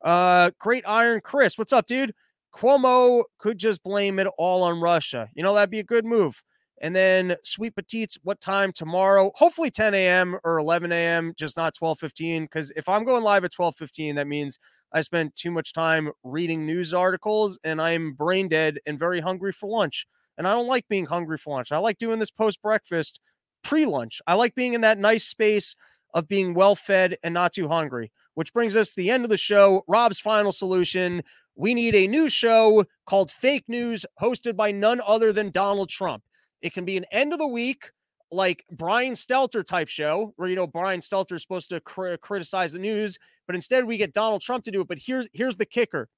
Uh, 0.01 0.51
Great 0.57 0.85
Iron 0.87 1.19
Chris, 1.19 1.57
what's 1.57 1.73
up, 1.73 1.85
dude? 1.85 2.13
Cuomo 2.55 3.23
could 3.39 3.57
just 3.57 3.83
blame 3.83 4.19
it 4.19 4.27
all 4.37 4.63
on 4.63 4.79
Russia. 4.79 5.27
You 5.33 5.43
know, 5.43 5.53
that'd 5.53 5.69
be 5.69 5.79
a 5.79 5.83
good 5.83 6.05
move. 6.05 6.41
And 6.81 6.95
then 6.95 7.35
Sweet 7.43 7.75
Petites, 7.75 8.17
what 8.23 8.41
time 8.41 8.71
tomorrow? 8.71 9.31
Hopefully 9.35 9.69
10 9.71 9.93
a.m. 9.93 10.37
or 10.43 10.57
11 10.57 10.91
a.m., 10.91 11.33
just 11.37 11.55
not 11.55 11.73
12:15. 11.75 12.43
Because 12.43 12.71
if 12.75 12.89
I'm 12.89 13.05
going 13.05 13.23
live 13.23 13.43
at 13.45 13.51
12:15, 13.53 14.15
that 14.15 14.27
means 14.27 14.59
I 14.91 15.01
spent 15.01 15.35
too 15.35 15.51
much 15.51 15.73
time 15.73 16.11
reading 16.23 16.65
news 16.65 16.93
articles 16.93 17.57
and 17.63 17.81
I'm 17.81 18.13
brain 18.13 18.47
dead 18.47 18.79
and 18.85 18.99
very 18.99 19.21
hungry 19.21 19.51
for 19.51 19.69
lunch. 19.69 20.05
And 20.37 20.47
I 20.47 20.53
don't 20.53 20.67
like 20.67 20.87
being 20.87 21.05
hungry 21.05 21.37
for 21.37 21.55
lunch. 21.55 21.71
I 21.71 21.77
like 21.77 21.97
doing 21.97 22.19
this 22.19 22.31
post 22.31 22.61
breakfast, 22.61 23.19
pre 23.63 23.85
lunch. 23.85 24.21
I 24.27 24.33
like 24.35 24.55
being 24.55 24.73
in 24.73 24.81
that 24.81 24.97
nice 24.97 25.25
space 25.25 25.75
of 26.13 26.27
being 26.27 26.53
well 26.53 26.75
fed 26.75 27.17
and 27.23 27.33
not 27.33 27.53
too 27.53 27.69
hungry. 27.69 28.11
Which 28.35 28.53
brings 28.53 28.75
us 28.75 28.89
to 28.89 28.95
the 28.97 29.11
end 29.11 29.23
of 29.23 29.29
the 29.29 29.37
show. 29.37 29.83
Rob's 29.87 30.19
final 30.19 30.51
solution. 30.51 31.23
We 31.55 31.73
need 31.73 31.93
a 31.95 32.07
new 32.07 32.29
show 32.29 32.85
called 33.05 33.29
Fake 33.29 33.65
News, 33.67 34.05
hosted 34.21 34.55
by 34.55 34.71
none 34.71 35.01
other 35.05 35.31
than 35.31 35.51
Donald 35.51 35.89
Trump. 35.89 36.23
It 36.63 36.73
can 36.73 36.85
be 36.85 36.97
an 36.97 37.05
end 37.11 37.33
of 37.33 37.39
the 37.39 37.47
week, 37.47 37.91
like 38.31 38.65
Brian 38.71 39.13
Stelter 39.13 39.63
type 39.65 39.89
show, 39.89 40.33
where 40.37 40.49
you 40.49 40.55
know 40.55 40.67
Brian 40.67 41.01
Stelter 41.01 41.33
is 41.33 41.43
supposed 41.43 41.69
to 41.69 41.81
cr- 41.81 42.15
criticize 42.15 42.73
the 42.73 42.79
news, 42.79 43.19
but 43.45 43.55
instead 43.55 43.85
we 43.85 43.97
get 43.97 44.13
Donald 44.13 44.41
Trump 44.41 44.63
to 44.65 44.71
do 44.71 44.81
it. 44.81 44.87
But 44.87 44.99
here's 45.05 45.27
here's 45.33 45.57
the 45.57 45.67
kicker: 45.67 46.09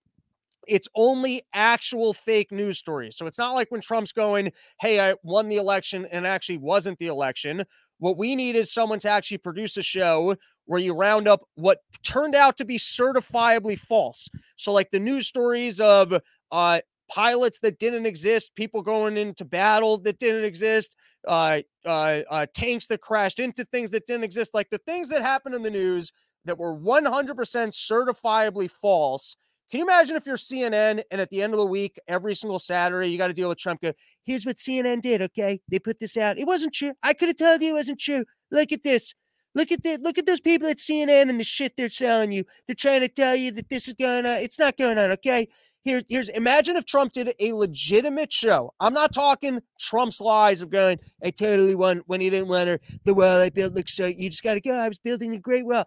it's 0.67 0.87
only 0.95 1.43
actual 1.53 2.13
fake 2.13 2.51
news 2.51 2.77
stories. 2.77 3.17
So 3.17 3.27
it's 3.27 3.37
not 3.37 3.53
like 3.53 3.71
when 3.71 3.81
Trump's 3.81 4.11
going, 4.11 4.51
"Hey, 4.81 4.99
I 4.99 5.15
won 5.23 5.49
the 5.49 5.57
election," 5.57 6.07
and 6.11 6.25
actually 6.27 6.57
wasn't 6.57 6.99
the 6.99 7.07
election. 7.07 7.65
What 7.99 8.17
we 8.17 8.35
need 8.35 8.55
is 8.55 8.73
someone 8.73 8.99
to 8.99 9.09
actually 9.09 9.39
produce 9.39 9.77
a 9.77 9.83
show 9.83 10.35
where 10.65 10.79
you 10.81 10.93
round 10.93 11.27
up 11.27 11.41
what 11.55 11.79
turned 12.03 12.35
out 12.35 12.57
to 12.57 12.65
be 12.65 12.77
certifiably 12.77 13.77
false. 13.79 14.29
So, 14.57 14.71
like 14.71 14.91
the 14.91 14.99
news 14.99 15.27
stories 15.27 15.79
of 15.79 16.19
uh, 16.51 16.79
pilots 17.09 17.59
that 17.59 17.79
didn't 17.79 18.05
exist, 18.05 18.55
people 18.55 18.81
going 18.81 19.17
into 19.17 19.45
battle 19.45 19.97
that 19.99 20.19
didn't 20.19 20.45
exist, 20.45 20.95
uh, 21.27 21.61
uh, 21.85 22.21
uh, 22.29 22.45
tanks 22.53 22.87
that 22.87 23.01
crashed 23.01 23.39
into 23.39 23.63
things 23.65 23.91
that 23.91 24.05
didn't 24.05 24.23
exist, 24.23 24.53
like 24.53 24.69
the 24.69 24.77
things 24.79 25.09
that 25.09 25.21
happened 25.21 25.55
in 25.55 25.63
the 25.63 25.71
news 25.71 26.11
that 26.45 26.57
were 26.57 26.75
100% 26.75 27.35
certifiably 27.35 28.69
false. 28.69 29.35
Can 29.71 29.79
you 29.79 29.85
imagine 29.85 30.15
if 30.15 30.27
you're 30.27 30.37
CNN 30.37 31.01
and 31.09 31.19
at 31.19 31.29
the 31.31 31.41
end 31.41 31.53
of 31.53 31.59
the 31.59 31.65
week, 31.65 31.99
every 32.07 32.35
single 32.35 32.59
Saturday, 32.59 33.09
you 33.09 33.17
got 33.17 33.27
to 33.27 33.33
deal 33.33 33.49
with 33.49 33.57
Trump? 33.57 33.81
Go, 33.81 33.93
here's 34.23 34.45
what 34.45 34.57
CNN 34.57 35.01
did. 35.01 35.21
Okay, 35.23 35.59
they 35.69 35.79
put 35.79 35.99
this 35.99 36.17
out. 36.17 36.37
It 36.37 36.45
wasn't 36.45 36.73
true. 36.73 36.93
I 37.01 37.13
could 37.13 37.29
have 37.29 37.37
told 37.37 37.63
you 37.63 37.71
it 37.71 37.73
wasn't 37.73 37.99
true. 37.99 38.25
Look 38.51 38.71
at 38.71 38.83
this. 38.83 39.13
Look 39.55 39.71
at 39.71 39.83
that. 39.83 40.01
Look 40.01 40.17
at 40.17 40.27
those 40.27 40.41
people 40.41 40.67
at 40.67 40.77
CNN 40.77 41.29
and 41.29 41.39
the 41.39 41.43
shit 41.43 41.73
they're 41.77 41.89
selling 41.89 42.31
you. 42.31 42.43
They're 42.67 42.75
trying 42.75 43.01
to 43.01 43.07
tell 43.07 43.35
you 43.35 43.51
that 43.53 43.69
this 43.69 43.87
is 43.87 43.95
going 43.95 44.25
on. 44.25 44.37
It's 44.37 44.59
not 44.59 44.77
going 44.77 44.99
on. 44.99 45.11
Okay. 45.13 45.47
Here, 45.85 46.01
here's 46.09 46.29
imagine 46.29 46.77
if 46.77 46.85
Trump 46.85 47.13
did 47.13 47.35
a 47.39 47.53
legitimate 47.53 48.33
show. 48.33 48.73
I'm 48.79 48.93
not 48.93 49.13
talking 49.13 49.61
Trump's 49.79 50.19
lies 50.19 50.63
of 50.63 50.71
going, 50.71 50.99
I 51.23 51.29
totally 51.29 51.75
won 51.75 52.01
when 52.07 52.21
he 52.21 52.31
didn't 52.31 52.47
win, 52.47 52.67
or 52.67 52.79
The 53.03 53.13
well 53.13 53.39
I 53.39 53.51
built 53.51 53.75
looks 53.75 53.93
so 53.93 54.07
you 54.07 54.31
just 54.31 54.41
gotta 54.43 54.59
go. 54.59 54.73
I 54.73 54.87
was 54.87 54.97
building 54.97 55.35
a 55.35 55.39
great 55.39 55.63
well. 55.63 55.85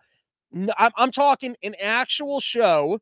No, 0.52 0.72
I'm, 0.78 0.92
I'm 0.96 1.10
talking 1.10 1.56
an 1.64 1.74
actual 1.82 2.38
show 2.38 3.00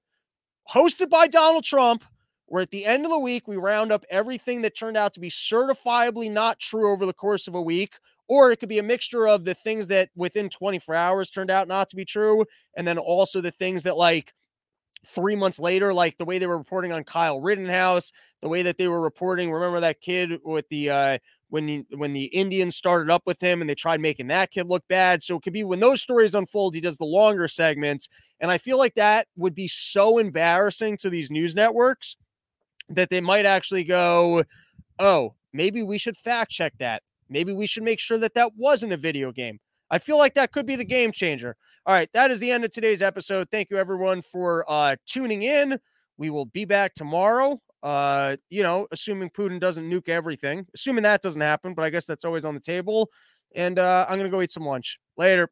hosted 0.71 1.11
by 1.11 1.27
Donald 1.27 1.65
Trump, 1.65 2.03
where 2.47 2.63
at 2.63 2.71
the 2.71 2.87
end 2.87 3.05
of 3.05 3.11
the 3.11 3.19
week 3.19 3.47
we 3.47 3.57
round 3.59 3.93
up 3.93 4.07
everything 4.09 4.63
that 4.63 4.75
turned 4.75 4.97
out 4.97 5.13
to 5.15 5.21
be 5.21 5.29
certifiably 5.29 6.31
not 6.31 6.61
true 6.61 6.91
over 6.91 7.05
the 7.05 7.13
course 7.13 7.47
of 7.47 7.55
a 7.55 7.63
week. 7.63 7.97
Or 8.27 8.51
it 8.51 8.59
could 8.59 8.71
be 8.71 8.79
a 8.79 8.83
mixture 8.83 9.29
of 9.29 9.45
the 9.45 9.55
things 9.55 9.87
that 9.89 10.09
within 10.17 10.49
24 10.49 10.95
hours 10.95 11.31
turned 11.31 11.51
out 11.51 11.69
not 11.69 11.91
to 11.91 11.97
be 11.97 12.07
true, 12.07 12.47
and 12.75 12.89
then 12.89 12.97
also 12.97 13.43
the 13.43 13.51
things 13.51 13.83
that 13.83 13.99
like 13.99 14.33
three 15.15 15.37
months 15.37 15.59
later, 15.59 15.95
like 15.95 16.19
the 16.19 16.25
way 16.25 16.39
they 16.39 16.47
were 16.47 16.59
reporting 16.59 16.93
on 16.93 17.05
Kyle 17.05 17.41
Rittenhouse, 17.41 18.13
the 18.43 18.49
way 18.49 18.63
that 18.63 18.79
they 18.79 18.89
were 18.89 19.01
reporting. 19.01 19.53
Remember 19.53 19.81
that 19.81 20.01
kid 20.01 20.41
with 20.45 20.69
the 20.69 20.91
uh, 20.91 21.19
when 21.49 21.69
he, 21.69 21.87
when 21.95 22.13
the 22.13 22.25
Indians 22.25 22.77
started 22.77 23.11
up 23.11 23.23
with 23.27 23.41
him 23.41 23.61
and 23.61 23.71
they 23.71 23.75
tried 23.75 24.01
making 24.01 24.27
that 24.29 24.51
kid 24.51 24.67
look 24.67 24.87
bad. 24.89 25.23
So 25.23 25.37
it 25.37 25.43
could 25.43 25.53
be 25.53 25.65
when 25.65 25.81
those 25.81 26.03
stories 26.03 26.35
unfold, 26.35 26.75
he 26.75 26.81
does 26.81 26.99
the 26.99 27.05
longer 27.05 27.49
segments, 27.49 28.09
and 28.41 28.51
I 28.51 28.59
feel 28.59 28.79
like 28.79 28.95
that 28.95 29.29
would 29.37 29.55
be 29.55 29.69
so 29.69 30.19
embarrassing 30.19 30.97
to 30.99 31.11
these 31.11 31.31
news 31.31 31.55
networks 31.55 32.17
that 32.89 33.11
they 33.11 33.21
might 33.21 33.47
actually 33.47 33.85
go, 33.85 34.45
"Oh, 34.99 35.35
maybe 35.53 35.83
we 35.83 35.99
should 35.99 36.17
fact 36.17 36.51
check 36.51 36.75
that. 36.79 37.03
Maybe 37.29 37.53
we 37.53 37.67
should 37.67 37.83
make 37.83 38.01
sure 38.01 38.19
that 38.19 38.35
that 38.35 38.53
wasn't 38.57 38.93
a 38.93 38.97
video 38.97 39.33
game." 39.33 39.61
I 39.91 39.99
feel 39.99 40.19
like 40.19 40.35
that 40.35 40.53
could 40.53 40.67
be 40.67 40.77
the 40.77 40.85
game 40.85 41.13
changer. 41.13 41.57
All 41.87 41.95
right, 41.95 42.09
that 42.15 42.33
is 42.33 42.41
the 42.41 42.51
end 42.51 42.65
of 42.65 42.73
today's 42.73 43.01
episode. 43.01 43.49
Thank 43.49 43.71
you 43.71 43.77
everyone 43.77 44.21
for 44.21 44.65
uh, 44.69 44.97
tuning 45.07 45.43
in. 45.43 45.79
We 46.19 46.31
will 46.31 46.47
be 46.47 46.65
back 46.65 46.95
tomorrow. 46.95 47.61
Uh, 47.81 48.37
you 48.51 48.65
know, 48.65 48.89
assuming 48.91 49.31
Putin 49.31 49.61
doesn't 49.61 49.89
nuke 49.89 50.09
everything, 50.09 50.67
assuming 50.75 51.05
that 51.05 51.23
doesn't 51.23 51.41
happen, 51.41 51.75
but 51.75 51.85
I 51.85 51.91
guess 51.91 52.05
that's 52.05 52.25
always 52.25 52.45
on 52.45 52.55
the 52.55 52.61
table. 52.61 53.09
And 53.55 53.79
uh, 53.79 54.05
I'm 54.09 54.19
gonna 54.19 54.31
go 54.31 54.43
eat 54.43 54.51
some 54.51 54.65
lunch 54.65 54.99
later. 55.17 55.49